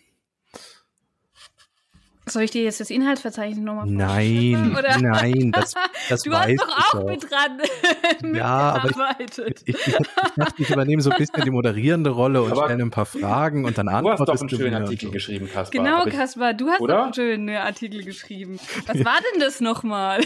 Soll 2.27 2.43
ich 2.43 2.51
dir 2.51 2.63
jetzt 2.63 2.79
das 2.79 2.89
Inhaltsverzeichnis 2.89 3.63
nochmal 3.63 3.85
Nein, 3.87 4.75
oder? 4.77 4.97
nein, 4.99 5.51
das, 5.51 5.73
das 6.09 6.21
Du 6.27 6.31
weiß 6.31 6.59
hast 6.59 6.69
doch 6.69 6.77
auch, 6.77 7.03
auch 7.03 7.09
mit 7.09 7.23
dran 7.23 7.59
Ja, 8.35 8.81
aber 8.83 8.89
ich, 9.19 9.37
ich, 9.37 9.67
ich, 9.67 9.87
ich, 9.87 9.93
dachte, 10.35 10.61
ich 10.61 10.69
übernehme 10.69 11.01
so 11.01 11.09
ein 11.09 11.17
bisschen 11.17 11.43
die 11.43 11.51
moderierende 11.51 12.09
Rolle 12.09 12.41
und 12.41 12.55
stelle 12.55 12.83
ein 12.83 12.91
paar 12.91 13.05
Fragen 13.05 13.65
und 13.65 13.77
dann 13.77 13.87
antwortest 13.87 14.19
du. 14.19 14.25
Du 14.25 14.31
hast 14.31 14.41
doch 14.41 14.49
einen 14.49 14.49
schönen 14.49 14.83
Artikel 14.83 15.11
geschrieben, 15.11 15.49
Kaspar. 15.51 15.83
Genau, 15.83 16.05
Kaspar, 16.05 16.53
du 16.53 16.67
hast 16.67 16.81
doch 16.81 16.89
einen 16.89 17.13
schönen 17.13 17.49
Artikel 17.55 18.03
geschrieben. 18.03 18.59
Was 18.85 18.97
war 19.05 19.19
denn 19.33 19.39
das 19.39 19.61
nochmal? 19.61 20.21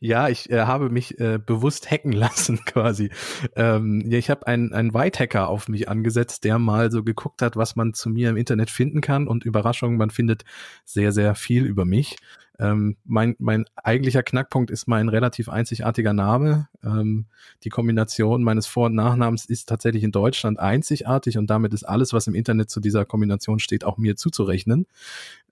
Ja, 0.00 0.28
ich 0.28 0.50
äh, 0.50 0.60
habe 0.60 0.88
mich 0.90 1.18
äh, 1.18 1.38
bewusst 1.44 1.90
hacken 1.90 2.12
lassen 2.12 2.64
quasi. 2.64 3.10
Ähm, 3.56 4.04
ja, 4.06 4.18
ich 4.18 4.30
habe 4.30 4.46
einen, 4.46 4.72
einen 4.72 4.94
White-Hacker 4.94 5.48
auf 5.48 5.68
mich 5.68 5.88
angesetzt, 5.88 6.44
der 6.44 6.58
mal 6.58 6.90
so 6.90 7.02
geguckt 7.02 7.42
hat, 7.42 7.56
was 7.56 7.76
man 7.76 7.94
zu 7.94 8.08
mir 8.08 8.30
im 8.30 8.36
Internet 8.36 8.70
finden 8.70 9.00
kann. 9.00 9.26
Und 9.26 9.44
Überraschung, 9.44 9.96
man 9.96 10.10
findet 10.10 10.44
sehr, 10.84 11.12
sehr 11.12 11.34
viel 11.34 11.64
über 11.64 11.84
mich. 11.84 12.16
Ähm, 12.60 12.96
mein, 13.04 13.36
mein 13.38 13.66
eigentlicher 13.76 14.24
Knackpunkt 14.24 14.70
ist 14.70 14.88
mein 14.88 15.08
relativ 15.08 15.48
einzigartiger 15.48 16.12
Name. 16.12 16.68
Ähm, 16.82 17.26
die 17.62 17.68
Kombination 17.68 18.42
meines 18.42 18.66
Vor- 18.66 18.86
und 18.86 18.96
Nachnamens 18.96 19.44
ist 19.44 19.68
tatsächlich 19.68 20.02
in 20.02 20.10
Deutschland 20.10 20.58
einzigartig 20.58 21.38
und 21.38 21.48
damit 21.48 21.72
ist 21.72 21.84
alles, 21.84 22.12
was 22.12 22.26
im 22.26 22.34
Internet 22.34 22.68
zu 22.68 22.80
dieser 22.80 23.04
Kombination 23.04 23.60
steht, 23.60 23.84
auch 23.84 23.96
mir 23.96 24.16
zuzurechnen. 24.16 24.86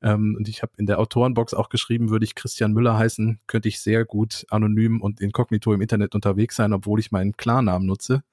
Ähm, 0.03 0.35
und 0.37 0.49
ich 0.49 0.63
habe 0.63 0.73
in 0.79 0.87
der 0.87 0.99
Autorenbox 0.99 1.55
auch 1.55 1.69
geschrieben, 1.69 2.11
würde 2.11 2.25
ich 2.25 2.35
Christian 2.35 2.73
Müller 2.73 2.99
heißen, 2.99 3.39
könnte 3.47 3.69
ich 3.69 3.81
sehr 3.81 4.05
gut 4.05 4.45
anonym 4.51 5.01
und 5.01 5.21
inkognito 5.21 5.73
im 5.73 5.83
Internet 5.83 6.17
unterwegs 6.17 6.57
sein, 6.57 6.73
obwohl 6.73 6.99
ich 6.99 7.13
meinen 7.13 7.37
Klarnamen 7.37 7.87
nutze. 7.87 8.25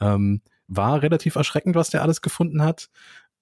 Ähm, 0.00 0.40
war 0.66 1.02
relativ 1.02 1.36
erschreckend, 1.36 1.74
was 1.76 1.90
der 1.90 2.02
alles 2.02 2.22
gefunden 2.22 2.62
hat. 2.62 2.88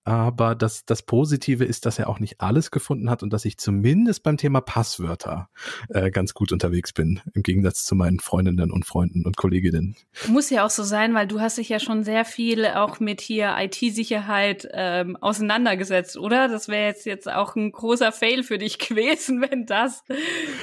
Aber 0.06 0.54
das, 0.54 0.84
das 0.84 1.02
Positive 1.02 1.64
ist, 1.64 1.84
dass 1.84 1.98
er 1.98 2.08
auch 2.08 2.20
nicht 2.20 2.40
alles 2.40 2.70
gefunden 2.70 3.10
hat 3.10 3.24
und 3.24 3.32
dass 3.32 3.44
ich 3.44 3.58
zumindest 3.58 4.22
beim 4.22 4.36
Thema 4.36 4.60
Passwörter 4.60 5.48
äh, 5.88 6.12
ganz 6.12 6.32
gut 6.32 6.52
unterwegs 6.52 6.92
bin, 6.92 7.18
im 7.34 7.42
Gegensatz 7.42 7.84
zu 7.84 7.96
meinen 7.96 8.20
Freundinnen 8.20 8.70
und 8.70 8.86
Freunden 8.86 9.26
und 9.26 9.36
Kolleginnen. 9.36 9.96
Muss 10.28 10.48
ja 10.48 10.64
auch 10.64 10.70
so 10.70 10.84
sein, 10.84 11.12
weil 11.14 11.26
du 11.26 11.40
hast 11.40 11.58
dich 11.58 11.68
ja 11.68 11.80
schon 11.80 12.04
sehr 12.04 12.24
viel 12.24 12.66
auch 12.66 13.00
mit 13.00 13.20
hier 13.20 13.56
IT-Sicherheit 13.58 14.68
ähm, 14.72 15.16
auseinandergesetzt, 15.16 16.16
oder? 16.16 16.46
Das 16.46 16.68
wäre 16.68 16.86
jetzt 16.86 17.04
jetzt 17.04 17.28
auch 17.28 17.56
ein 17.56 17.72
großer 17.72 18.12
Fail 18.12 18.44
für 18.44 18.58
dich 18.58 18.78
gewesen, 18.88 19.40
wenn 19.40 19.66
das 19.66 20.04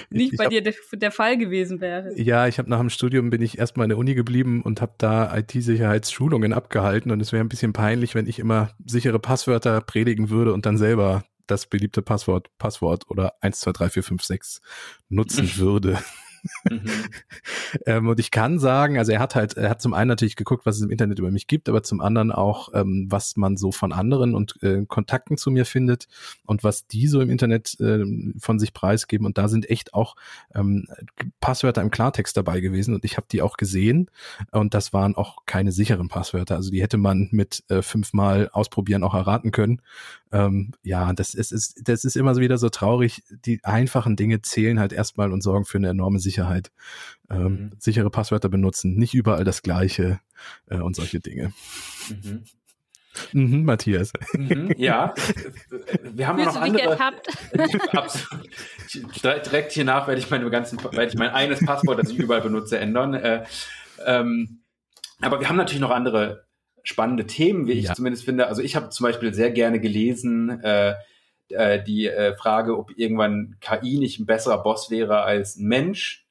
nicht 0.10 0.32
ich 0.32 0.38
bei 0.38 0.46
hab, 0.46 0.52
dir 0.52 0.64
der, 0.64 0.74
der, 0.94 1.12
Fall 1.12 1.38
gewesen 1.38 1.82
wäre. 1.82 2.18
Ja, 2.18 2.48
ich 2.48 2.60
habe 2.60 2.70
nach 2.70 2.80
dem 2.80 2.90
Studium 2.90 3.30
bin 3.30 3.42
ich 3.42 3.58
erstmal 3.58 3.84
in 3.84 3.90
der 3.90 3.98
Uni 3.98 4.16
geblieben 4.16 4.62
und 4.62 4.80
habe 4.80 4.94
da 5.00 5.38
IT-Sicherheitsschulungen 5.38 6.54
abgehalten 6.54 7.12
und 7.12 7.20
es 7.20 7.34
wäre 7.34 7.44
ein 7.44 7.50
bisschen 7.50 7.74
peinlich, 7.74 8.16
wenn 8.16 8.26
ich 8.26 8.40
immer 8.40 8.70
sichere 8.86 9.20
Passwörter 9.20 9.33
Passwörter 9.34 9.82
predigen 9.82 10.30
würde 10.30 10.54
und 10.54 10.68
dann 10.68 10.78
selber 10.78 11.24
das 11.48 11.66
beliebte 11.66 12.04
Passwort, 12.04 12.56
Passwort 12.60 13.10
oder 13.10 13.34
1, 13.42 13.62
2, 13.62 13.72
3, 13.72 13.90
4, 13.90 14.04
5, 14.04 14.24
6 14.24 14.62
nutzen 15.10 15.52
würde. 15.58 15.98
Mhm. 16.70 16.82
ähm, 17.86 18.08
und 18.08 18.20
ich 18.20 18.32
kann 18.32 18.60
sagen, 18.60 18.98
also 18.98 19.12
er 19.12 19.20
hat 19.20 19.36
halt, 19.36 19.56
er 19.58 19.70
hat 19.70 19.82
zum 19.82 19.94
einen 19.94 20.08
natürlich 20.08 20.36
geguckt, 20.36 20.66
was 20.66 20.78
es 20.78 20.82
im 20.82 20.90
Internet 20.90 21.20
über 21.20 21.32
mich 21.32 21.48
gibt, 21.48 21.70
aber 21.70 21.84
zum 21.84 22.02
anderen 22.02 22.32
auch, 22.32 22.70
ähm, 22.74 23.08
was 23.10 23.36
man 23.36 23.58
so 23.58 23.72
von 23.72 23.92
anderen 23.92 24.36
und 24.36 24.62
äh, 24.62 24.86
Kontakten 24.86 25.38
zu 25.38 25.52
mir 25.52 25.66
findet 25.66 26.08
und 26.46 26.64
was 26.64 26.88
die 26.88 27.08
so 27.08 27.22
im 27.22 27.30
Internet 27.30 27.80
äh, 27.80 28.04
von 28.38 28.60
sich 28.60 28.74
preisgeben. 28.74 29.26
Und 29.26 29.38
da 29.38 29.48
sind 29.48 29.70
echt 29.70 29.94
auch 29.94 30.16
ähm, 30.54 30.88
Passwörter 31.40 31.82
im 31.82 31.92
Klartext 31.92 32.36
dabei 32.38 32.60
gewesen 32.60 32.94
und 32.94 33.06
ich 33.06 33.18
habe 33.18 33.28
die 33.32 33.42
auch 33.42 33.58
gesehen 33.58 34.10
und 34.52 34.74
das 34.74 34.94
waren 34.94 35.16
auch 35.16 35.46
keine 35.46 35.72
sicheren 35.72 36.08
Passwörter. 36.08 36.56
Also 36.56 36.72
die 36.72 36.82
hätte 36.82 36.98
man 36.98 37.30
mit 37.32 37.64
äh, 37.70 37.82
fünfmal 37.82 38.50
ausprobieren 38.52 39.04
auch 39.04 39.14
erraten 39.14 39.52
können. 39.52 39.82
Ähm, 40.32 40.72
ja, 40.82 41.14
das 41.14 41.36
ist, 41.36 41.52
ist, 41.52 41.88
das 41.88 42.04
ist 42.04 42.18
immer 42.18 42.36
wieder 42.38 42.58
so 42.58 42.70
traurig. 42.70 43.24
Die 43.46 43.64
einfachen 43.64 44.16
Dinge 44.16 44.42
zählen 44.42 44.80
halt 44.80 44.92
erstmal 44.92 45.32
und 45.32 45.42
sorgen 45.42 45.66
für 45.66 45.78
eine 45.78 45.90
enorme 45.90 46.20
Sicherheit. 46.20 46.33
Sicherheit. 46.34 46.72
Ähm, 47.30 47.44
mhm. 47.44 47.72
Sichere 47.78 48.10
Passwörter 48.10 48.50
benutzen, 48.50 48.96
nicht 48.96 49.14
überall 49.14 49.44
das 49.44 49.62
Gleiche 49.62 50.20
äh, 50.70 50.78
und 50.78 50.96
solche 50.96 51.20
Dinge. 51.20 51.54
Mhm. 52.10 52.44
Mhm, 53.32 53.64
Matthias. 53.64 54.12
Mhm, 54.34 54.74
ja, 54.78 55.14
wir 56.02 56.28
haben 56.28 56.44
noch 56.44 56.56
andere. 56.56 56.98
direkt 59.24 59.72
hier 59.72 59.86
nach 59.86 60.08
werde 60.08 60.20
ich 60.20 60.32
meine 60.32 60.50
ganzen, 60.50 60.84
werde 60.84 61.06
ich 61.06 61.14
mein 61.14 61.30
eines 61.30 61.64
Passwort, 61.64 62.00
das 62.00 62.10
ich 62.10 62.18
überall 62.18 62.42
benutze, 62.42 62.80
ändern. 62.80 63.14
Äh, 63.14 63.44
ähm, 64.04 64.62
aber 65.22 65.40
wir 65.40 65.48
haben 65.48 65.58
natürlich 65.58 65.82
noch 65.82 65.92
andere 65.92 66.48
spannende 66.82 67.28
Themen, 67.28 67.68
wie 67.68 67.74
ich 67.74 67.86
ja. 67.86 67.94
zumindest 67.94 68.26
finde. 68.26 68.48
Also 68.48 68.64
ich 68.64 68.76
habe 68.76 68.90
zum 68.90 69.04
Beispiel 69.04 69.32
sehr 69.32 69.52
gerne 69.52 69.80
gelesen 69.80 70.60
äh, 70.64 70.96
äh, 71.50 71.84
die 71.84 72.08
äh, 72.08 72.36
Frage, 72.36 72.78
ob 72.78 72.98
irgendwann 72.98 73.58
KI 73.62 74.00
nicht 74.00 74.20
ein 74.20 74.26
besserer 74.26 74.64
Boss 74.64 74.90
wäre 74.90 75.22
als 75.22 75.58
ein 75.58 75.68
Mensch 75.68 76.23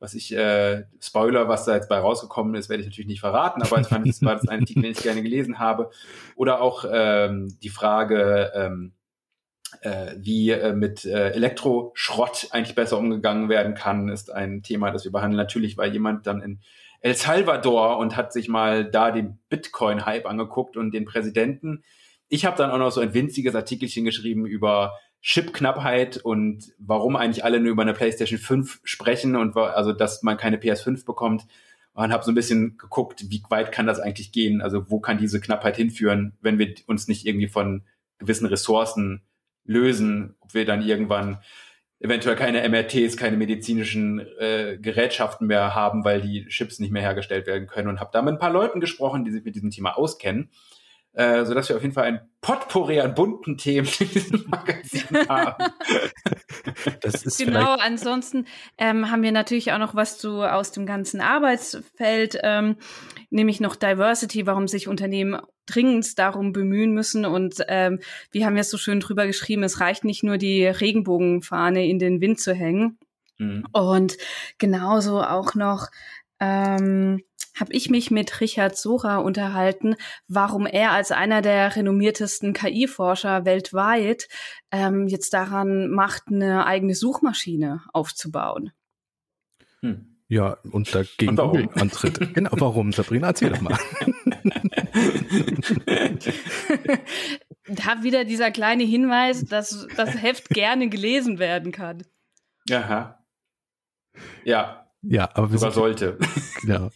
was 0.00 0.14
ich, 0.14 0.34
äh, 0.34 0.84
Spoiler, 1.00 1.48
was 1.48 1.64
da 1.64 1.74
jetzt 1.74 1.88
bei 1.88 1.98
rausgekommen 1.98 2.54
ist, 2.54 2.68
werde 2.68 2.82
ich 2.82 2.88
natürlich 2.88 3.08
nicht 3.08 3.20
verraten, 3.20 3.62
aber 3.62 3.80
ich 3.80 3.88
fand, 3.88 4.08
das 4.08 4.22
war 4.22 4.34
das 4.34 4.48
ein 4.48 4.60
Artikel, 4.60 4.82
den 4.82 4.92
ich 4.92 5.02
gerne 5.02 5.22
gelesen 5.22 5.58
habe. 5.58 5.90
Oder 6.36 6.60
auch 6.60 6.84
ähm, 6.90 7.56
die 7.62 7.68
Frage, 7.68 8.52
ähm, 8.54 8.92
äh, 9.82 10.14
wie 10.16 10.50
äh, 10.50 10.72
mit 10.72 11.04
äh, 11.04 11.30
Elektroschrott 11.30 12.48
eigentlich 12.52 12.74
besser 12.74 12.98
umgegangen 12.98 13.48
werden 13.48 13.74
kann, 13.74 14.08
ist 14.08 14.32
ein 14.32 14.62
Thema, 14.62 14.90
das 14.90 15.04
wir 15.04 15.12
behandeln. 15.12 15.36
Natürlich 15.36 15.76
war 15.76 15.86
jemand 15.86 16.26
dann 16.26 16.40
in 16.40 16.60
El 17.00 17.14
Salvador 17.14 17.98
und 17.98 18.16
hat 18.16 18.32
sich 18.32 18.48
mal 18.48 18.84
da 18.84 19.10
den 19.10 19.38
Bitcoin-Hype 19.50 20.26
angeguckt 20.26 20.76
und 20.76 20.92
den 20.92 21.04
Präsidenten. 21.04 21.84
Ich 22.28 22.44
habe 22.44 22.56
dann 22.56 22.70
auch 22.70 22.78
noch 22.78 22.90
so 22.90 23.00
ein 23.00 23.14
winziges 23.14 23.54
Artikelchen 23.54 24.04
geschrieben 24.04 24.46
über 24.46 24.92
Chipknappheit 25.22 26.18
und 26.18 26.72
warum 26.78 27.16
eigentlich 27.16 27.44
alle 27.44 27.60
nur 27.60 27.72
über 27.72 27.82
eine 27.82 27.94
PlayStation 27.94 28.38
5 28.38 28.80
sprechen 28.84 29.36
und 29.36 29.56
also 29.56 29.92
dass 29.92 30.22
man 30.22 30.36
keine 30.36 30.58
PS5 30.58 31.04
bekommt. 31.04 31.46
Und 31.94 32.12
habe 32.12 32.22
so 32.22 32.30
ein 32.30 32.36
bisschen 32.36 32.78
geguckt, 32.78 33.24
wie 33.28 33.42
weit 33.50 33.72
kann 33.72 33.88
das 33.88 33.98
eigentlich 33.98 34.30
gehen? 34.30 34.60
Also 34.60 34.88
wo 34.88 35.00
kann 35.00 35.18
diese 35.18 35.40
Knappheit 35.40 35.76
hinführen, 35.76 36.38
wenn 36.40 36.56
wir 36.56 36.72
uns 36.86 37.08
nicht 37.08 37.26
irgendwie 37.26 37.48
von 37.48 37.82
gewissen 38.18 38.46
Ressourcen 38.46 39.22
lösen, 39.64 40.36
ob 40.38 40.54
wir 40.54 40.64
dann 40.64 40.82
irgendwann 40.82 41.38
eventuell 41.98 42.36
keine 42.36 42.68
MRTs, 42.68 43.16
keine 43.16 43.36
medizinischen 43.36 44.20
äh, 44.38 44.78
Gerätschaften 44.80 45.48
mehr 45.48 45.74
haben, 45.74 46.04
weil 46.04 46.20
die 46.20 46.46
Chips 46.46 46.78
nicht 46.78 46.92
mehr 46.92 47.02
hergestellt 47.02 47.48
werden 47.48 47.66
können. 47.66 47.88
Und 47.88 47.98
habe 47.98 48.10
da 48.12 48.22
mit 48.22 48.34
ein 48.34 48.38
paar 48.38 48.52
Leuten 48.52 48.78
gesprochen, 48.78 49.24
die 49.24 49.32
sich 49.32 49.44
mit 49.44 49.56
diesem 49.56 49.70
Thema 49.70 49.98
auskennen 49.98 50.50
äh, 51.18 51.44
sodass 51.44 51.68
wir 51.68 51.74
auf 51.74 51.82
jeden 51.82 51.94
Fall 51.94 52.04
ein 52.04 52.20
Potpourri 52.40 53.00
an 53.00 53.12
bunten 53.12 53.58
Themen 53.58 53.88
in 53.98 54.08
diesem 54.08 54.44
Magazin 54.48 55.28
haben. 55.28 55.64
Das 57.00 57.24
ist 57.24 57.38
genau, 57.38 57.74
ansonsten 57.74 58.46
ähm, 58.76 59.10
haben 59.10 59.22
wir 59.22 59.32
natürlich 59.32 59.72
auch 59.72 59.78
noch 59.78 59.96
was 59.96 60.18
zu 60.18 60.42
aus 60.42 60.70
dem 60.70 60.86
ganzen 60.86 61.20
Arbeitsfeld, 61.20 62.38
ähm, 62.42 62.76
nämlich 63.30 63.60
noch 63.60 63.74
Diversity, 63.74 64.46
warum 64.46 64.68
sich 64.68 64.86
Unternehmen 64.86 65.40
dringend 65.66 66.18
darum 66.18 66.52
bemühen 66.52 66.92
müssen. 66.92 67.24
Und 67.24 67.64
ähm, 67.66 67.98
wir 68.30 68.46
haben 68.46 68.56
ja 68.56 68.62
so 68.62 68.78
schön 68.78 69.00
drüber 69.00 69.26
geschrieben, 69.26 69.64
es 69.64 69.80
reicht 69.80 70.04
nicht 70.04 70.22
nur 70.22 70.38
die 70.38 70.66
Regenbogenfahne 70.66 71.84
in 71.86 71.98
den 71.98 72.20
Wind 72.20 72.38
zu 72.38 72.54
hängen. 72.54 72.98
Mhm. 73.38 73.66
Und 73.72 74.16
genauso 74.58 75.20
auch 75.20 75.54
noch 75.54 75.88
ähm, 76.38 77.22
habe 77.60 77.72
ich 77.72 77.90
mich 77.90 78.10
mit 78.10 78.40
Richard 78.40 78.76
Sora 78.76 79.18
unterhalten, 79.18 79.96
warum 80.26 80.66
er 80.66 80.92
als 80.92 81.12
einer 81.12 81.42
der 81.42 81.76
renommiertesten 81.76 82.52
KI-Forscher 82.52 83.44
weltweit 83.44 84.28
ähm, 84.70 85.08
jetzt 85.08 85.32
daran 85.34 85.90
macht, 85.90 86.24
eine 86.28 86.66
eigene 86.66 86.94
Suchmaschine 86.94 87.82
aufzubauen. 87.92 88.72
Hm. 89.80 90.14
Ja, 90.30 90.58
und 90.72 90.94
dagegen 90.94 91.36
Google 91.36 91.70
antritt. 91.74 92.34
genau, 92.34 92.50
warum? 92.52 92.92
Sabrina, 92.92 93.28
erzähl 93.28 93.48
doch 93.48 93.62
mal. 93.62 93.78
da 97.66 98.02
wieder 98.02 98.26
dieser 98.26 98.50
kleine 98.50 98.84
Hinweis, 98.84 99.46
dass 99.46 99.86
das 99.96 100.20
Heft 100.20 100.50
gerne 100.50 100.90
gelesen 100.90 101.38
werden 101.38 101.72
kann. 101.72 102.02
Aha. 102.70 103.24
Ja, 104.44 104.87
ja, 105.02 105.30
aber 105.34 105.52
wir 105.52 105.58
Sogar 105.58 105.72
sollte. 105.72 106.18
Genau. 106.62 106.90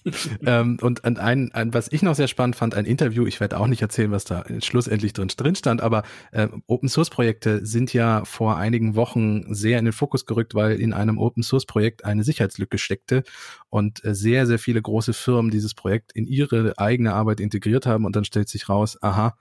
ähm, 0.45 0.77
und 0.83 1.05
ein, 1.05 1.53
ein, 1.53 1.73
was 1.73 1.91
ich 1.93 2.03
noch 2.03 2.17
sehr 2.17 2.27
spannend 2.27 2.57
fand, 2.57 2.75
ein 2.75 2.85
Interview, 2.85 3.27
ich 3.27 3.39
werde 3.39 3.59
auch 3.61 3.69
nicht 3.69 3.81
erzählen, 3.81 4.11
was 4.11 4.25
da 4.25 4.45
schlussendlich 4.61 5.13
drin, 5.13 5.29
drin 5.29 5.55
stand, 5.55 5.81
aber 5.81 6.03
äh, 6.33 6.49
Open 6.67 6.89
Source 6.89 7.11
Projekte 7.11 7.65
sind 7.65 7.93
ja 7.93 8.25
vor 8.25 8.57
einigen 8.57 8.97
Wochen 8.97 9.55
sehr 9.55 9.79
in 9.79 9.85
den 9.85 9.93
Fokus 9.93 10.27
gerückt, 10.27 10.57
weil 10.57 10.81
in 10.81 10.93
einem 10.93 11.17
Open 11.17 11.45
Source 11.45 11.65
Projekt 11.65 12.05
eine 12.05 12.25
Sicherheitslücke 12.25 12.77
steckte 12.77 13.23
und 13.71 14.05
äh, 14.05 14.17
sehr, 14.17 14.49
sehr 14.49 14.59
viele 14.59 14.83
große 14.83 15.13
Firmen 15.13 15.53
dieses 15.53 15.75
Projekt 15.75 16.11
in 16.13 16.27
ihre 16.27 16.77
eigene 16.79 17.15
Arbeit 17.15 17.39
integriert 17.39 17.87
haben 17.87 18.05
und 18.05 18.17
dann 18.17 18.25
stellt 18.25 18.49
sich 18.49 18.69
raus, 18.69 18.99
aha, 19.01 19.37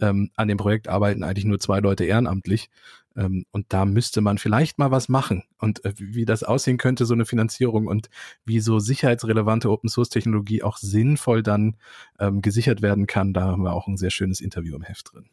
ähm, 0.00 0.30
an 0.36 0.48
dem 0.48 0.56
Projekt 0.56 0.88
arbeiten 0.88 1.22
eigentlich 1.22 1.44
nur 1.44 1.58
zwei 1.58 1.80
Leute 1.80 2.04
ehrenamtlich. 2.04 2.70
Ähm, 3.16 3.46
und 3.50 3.66
da 3.70 3.84
müsste 3.84 4.20
man 4.20 4.38
vielleicht 4.38 4.78
mal 4.78 4.90
was 4.90 5.08
machen. 5.08 5.44
Und 5.58 5.84
äh, 5.84 5.94
wie 5.96 6.24
das 6.24 6.42
aussehen 6.42 6.78
könnte, 6.78 7.06
so 7.06 7.14
eine 7.14 7.24
Finanzierung 7.24 7.86
und 7.86 8.10
wie 8.44 8.60
so 8.60 8.78
sicherheitsrelevante 8.78 9.70
Open 9.70 9.88
Source 9.88 10.10
Technologie 10.10 10.62
auch 10.62 10.76
sinnvoll 10.76 11.42
dann 11.42 11.76
ähm, 12.18 12.42
gesichert 12.42 12.82
werden 12.82 13.06
kann, 13.06 13.32
da 13.32 13.42
haben 13.42 13.62
wir 13.62 13.72
auch 13.72 13.86
ein 13.86 13.96
sehr 13.96 14.10
schönes 14.10 14.40
Interview 14.40 14.76
im 14.76 14.82
Heft 14.82 15.12
drin. 15.12 15.26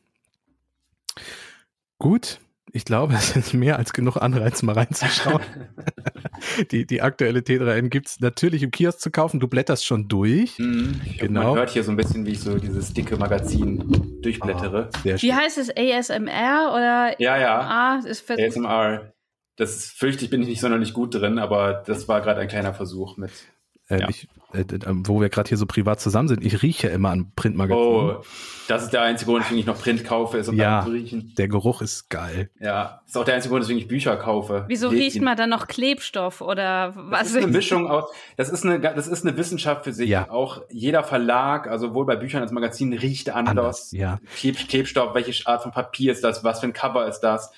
Gut, 2.00 2.40
ich 2.72 2.86
glaube, 2.86 3.14
es 3.18 3.36
ist 3.36 3.54
mehr 3.54 3.78
als 3.78 3.94
genug 3.94 4.18
Anreiz, 4.18 4.64
mal 4.64 4.74
reinzuschauen. 4.74 5.42
die, 6.72 6.86
die 6.86 7.02
aktuelle 7.02 7.40
T3N 7.40 7.90
gibt's 7.90 8.20
natürlich 8.20 8.64
im 8.64 8.72
Kiosk 8.72 9.00
zu 9.00 9.12
kaufen. 9.12 9.40
Du 9.40 9.48
blätterst 9.48 9.86
schon 9.86 10.08
durch. 10.08 10.58
Mhm. 10.60 11.02
Genau. 11.20 11.50
Man 11.50 11.58
hört 11.58 11.70
hier 11.72 11.84
so 11.84 11.92
ein 11.92 11.98
bisschen, 11.98 12.26
wie 12.26 12.32
ich 12.32 12.40
so 12.40 12.58
dieses 12.58 12.94
dicke 12.94 13.18
Magazin 13.18 14.20
durchblättere. 14.22 14.90
Ah, 14.94 15.00
wie 15.04 15.34
heißt 15.34 15.58
es? 15.58 15.70
ASMR 15.70 16.72
oder? 16.74 17.22
Ja, 17.22 17.38
ja. 17.38 18.00
Ist 18.06 18.30
ASMR. 18.30 19.14
das 19.58 19.86
fürchte 19.86 20.26
ich, 20.26 20.32
bin 20.32 20.42
ich 20.42 20.48
nicht 20.48 20.62
sonderlich 20.62 20.94
gut 20.94 21.14
drin, 21.14 21.40
aber 21.40 21.84
das 21.86 22.08
war 22.08 22.22
gerade 22.22 22.42
ein 22.42 22.48
kleiner 22.48 22.74
Versuch 22.74 23.18
mit. 23.18 23.32
Äh, 23.90 24.00
ja. 24.00 24.10
ich, 24.10 24.28
äh, 24.54 24.64
wo 24.88 25.20
wir 25.20 25.30
gerade 25.30 25.50
hier 25.50 25.58
so 25.58 25.66
privat 25.66 26.00
zusammen 26.00 26.30
sind, 26.30 26.44
ich 26.44 26.62
rieche 26.62 26.88
ja 26.88 26.94
immer 26.94 27.10
an 27.10 27.32
Printmagazinen. 27.36 28.18
Oh, 28.18 28.24
das 28.68 28.84
ist 28.84 28.94
der 28.94 29.02
einzige 29.02 29.32
Grund, 29.32 29.44
weswegen 29.44 29.60
ich 29.60 29.66
noch 29.66 29.80
Print 29.80 30.06
kaufe, 30.06 30.38
ist 30.38 30.48
um 30.48 30.56
ja, 30.56 30.84
zu 30.86 30.92
riechen. 30.92 31.34
Der 31.38 31.50
Geruch 31.50 31.82
ist 31.82 32.10
geil. 32.10 32.50
Ja, 32.62 33.02
ist 33.06 33.18
auch 33.18 33.26
der 33.26 33.36
einzige 33.36 33.52
Grund, 33.52 33.64
weswegen 33.64 33.82
ich 33.82 33.90
Bücher 33.90 34.16
kaufe. 34.16 34.64
Wieso 34.68 34.90
Lest 34.90 35.02
riecht 35.02 35.16
ihn. 35.18 35.26
man 35.26 35.36
dann 35.36 35.50
noch 35.50 35.68
Klebstoff 35.68 36.40
oder 36.40 36.94
was? 36.96 37.20
Das 37.20 37.32
ist 37.32 37.38
eine 37.38 37.48
Mischung 37.48 37.88
aus, 37.88 38.06
das 38.38 38.50
ist 38.50 38.66
eine, 38.66 38.80
das 38.80 39.08
ist 39.08 39.26
eine 39.26 39.36
Wissenschaft 39.36 39.84
für 39.84 39.92
sich. 39.92 40.10
Ja. 40.10 40.30
Auch 40.30 40.62
jeder 40.70 41.04
Verlag, 41.04 41.68
also 41.68 41.88
sowohl 41.88 42.06
bei 42.06 42.16
Büchern 42.16 42.42
als 42.42 42.52
Magazin 42.52 42.94
riecht 42.94 43.30
anders. 43.32 43.50
anders 43.50 43.92
ja. 43.92 44.20
Kleb, 44.38 44.56
Klebstoff, 44.70 45.14
welche 45.14 45.46
Art 45.46 45.64
von 45.64 45.72
Papier 45.72 46.14
ist 46.14 46.24
das, 46.24 46.44
was 46.46 46.62
für 46.62 46.68
ein 46.68 46.74
Cover 46.74 47.06
ist 47.08 47.20
das? 47.20 47.52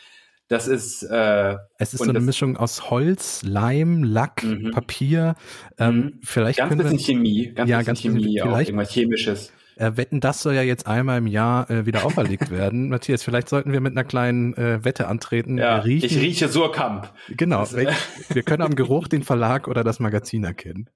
Das 0.48 0.68
ist. 0.68 1.04
Äh, 1.04 1.56
es 1.80 1.94
ist 1.94 2.04
so 2.04 2.10
eine 2.10 2.20
Mischung 2.20 2.58
aus 2.58 2.90
Holz, 2.90 3.42
Leim, 3.44 4.04
Lack, 4.04 4.44
mhm. 4.44 4.72
Papier. 4.72 5.36
Ähm, 5.80 5.96
mhm. 5.96 6.20
Vielleicht 6.24 6.60
ganz 6.60 6.76
bisschen 6.76 6.92
wir, 6.92 7.00
Chemie, 7.00 7.54
ganz 7.54 7.70
ja, 7.70 7.78
bisschen 7.78 7.86
ganz 7.86 8.02
Chemie, 8.02 8.42
auch 8.42 8.60
irgendwas 8.60 8.92
Chemisches. 8.92 9.52
Äh, 9.78 9.98
wetten, 9.98 10.22
das 10.22 10.42
soll 10.42 10.54
ja 10.54 10.62
jetzt 10.62 10.88
einmal 10.88 11.18
im 11.18 11.28
Jahr 11.28 11.70
äh, 11.70 11.86
wieder 11.86 12.06
auferlegt 12.06 12.50
werden. 12.50 12.90
Matthias, 12.90 13.24
vielleicht 13.24 13.50
sollten 13.50 13.74
wir 13.74 13.82
mit 13.82 13.92
einer 13.92 14.06
kleinen 14.06 14.54
äh, 14.54 14.86
Wette 14.86 15.08
antreten. 15.08 15.58
Ja, 15.58 15.78
riechen. 15.78 16.06
Ich 16.06 16.18
rieche 16.18 16.48
Surkamp. 16.48 17.12
Genau. 17.30 17.60
Das, 17.60 17.76
wir 18.30 18.44
können 18.44 18.62
am 18.62 18.76
Geruch 18.76 19.08
den 19.08 19.24
Verlag 19.24 19.68
oder 19.68 19.84
das 19.84 20.00
Magazin 20.00 20.44
erkennen. 20.46 20.90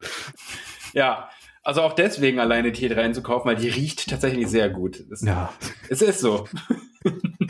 Ja, 0.93 1.29
also 1.61 1.81
auch 1.81 1.93
deswegen 1.93 2.39
alleine 2.39 2.69
T3 2.69 3.11
zu 3.11 3.21
kaufen, 3.21 3.47
weil 3.47 3.57
die 3.57 3.67
riecht 3.67 4.09
tatsächlich 4.09 4.47
sehr 4.47 4.69
gut. 4.69 5.03
Das, 5.09 5.21
ja. 5.21 5.51
Es 5.89 6.01
ist 6.01 6.19
so. 6.19 6.47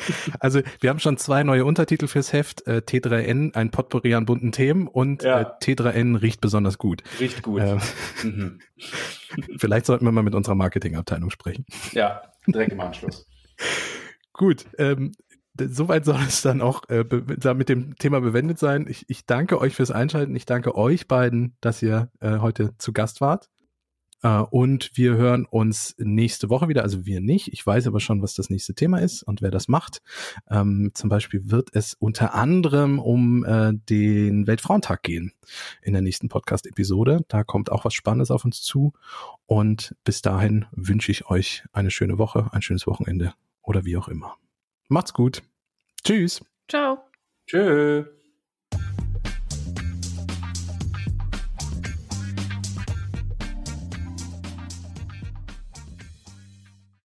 Also 0.40 0.62
wir 0.80 0.90
haben 0.90 1.00
schon 1.00 1.18
zwei 1.18 1.44
neue 1.44 1.66
Untertitel 1.66 2.08
fürs 2.08 2.34
Heft. 2.34 2.66
Äh, 2.68 2.82
T3N, 2.86 3.56
ein 3.56 3.72
Potpourri 3.72 4.14
an 4.16 4.26
bunten 4.26 4.52
Themen 4.52 4.88
und 4.88 5.24
ja. 5.24 5.42
äh, 5.42 5.46
T3N 5.62 6.22
riecht 6.22 6.42
besonders 6.42 6.78
gut. 6.78 7.04
Riecht 7.20 7.42
gut. 7.42 7.62
Äh, 7.62 7.78
mhm. 8.24 8.60
Vielleicht 9.58 9.86
sollten 9.86 10.06
wir 10.06 10.12
mal 10.12 10.24
mit 10.24 10.36
unserer 10.36 10.56
Marketingabteilung 10.56 11.30
sprechen. 11.30 11.66
Ja, 11.92 12.22
direkt 12.48 12.72
im 12.72 12.80
Anschluss. 12.80 13.28
gut, 14.34 14.66
ähm, 14.78 15.12
soweit 15.58 16.06
soll 16.06 16.22
es 16.28 16.42
dann 16.42 16.62
auch 16.62 16.88
äh, 16.90 17.04
mit 17.54 17.70
dem 17.70 17.96
Thema 17.98 18.22
bewendet 18.22 18.60
sein. 18.60 18.86
Ich, 18.90 19.10
ich 19.10 19.26
danke 19.26 19.60
euch 19.60 19.76
fürs 19.76 19.92
Einschalten. 19.92 20.36
Ich 20.36 20.46
danke 20.46 20.76
euch 20.76 21.08
beiden, 21.08 21.56
dass 21.62 21.82
ihr 21.82 22.10
äh, 22.22 22.38
heute 22.38 22.76
zu 22.78 22.94
Gast 22.94 23.22
wart. 23.22 23.50
Uh, 24.22 24.46
und 24.50 24.92
wir 24.96 25.16
hören 25.16 25.46
uns 25.46 25.96
nächste 25.98 26.50
Woche 26.50 26.68
wieder. 26.68 26.84
Also 26.84 27.06
wir 27.06 27.22
nicht. 27.22 27.54
Ich 27.54 27.66
weiß 27.66 27.88
aber 27.88 28.02
schon, 28.02 28.22
was 28.22 28.34
das 28.34 28.50
nächste 28.50 28.74
Thema 28.74 29.00
ist 29.00 29.24
und 29.24 29.42
wer 29.42 29.52
das 29.52 29.70
macht. 29.70 30.02
Ähm, 30.50 30.92
zum 30.94 31.10
Beispiel 31.10 31.50
wird 31.50 31.70
es 31.74 31.94
unter 31.94 32.34
anderem 32.36 33.00
um 33.00 33.46
äh, 33.46 33.72
den 33.74 34.46
Weltfrauentag 34.46 35.04
gehen 35.04 35.32
in 35.82 35.94
der 35.94 36.02
nächsten 36.02 36.28
Podcast-Episode. 36.28 37.22
Da 37.30 37.46
kommt 37.46 37.72
auch 37.72 37.86
was 37.86 37.94
Spannendes 37.94 38.30
auf 38.30 38.44
uns 38.44 38.62
zu. 38.62 38.92
Und 39.46 39.96
bis 40.04 40.22
dahin 40.22 40.66
wünsche 40.72 41.12
ich 41.12 41.30
euch 41.30 41.64
eine 41.72 41.92
schöne 41.92 42.18
Woche, 42.18 42.50
ein 42.52 42.62
schönes 42.62 42.88
Wochenende 42.88 43.34
oder 43.62 43.86
wie 43.86 43.96
auch 43.96 44.10
immer. 44.10 44.36
Macht's 44.90 45.14
gut. 45.14 45.44
Tschüss. 46.04 46.44
Ciao. 46.68 47.00
Tschüss. 47.48 48.19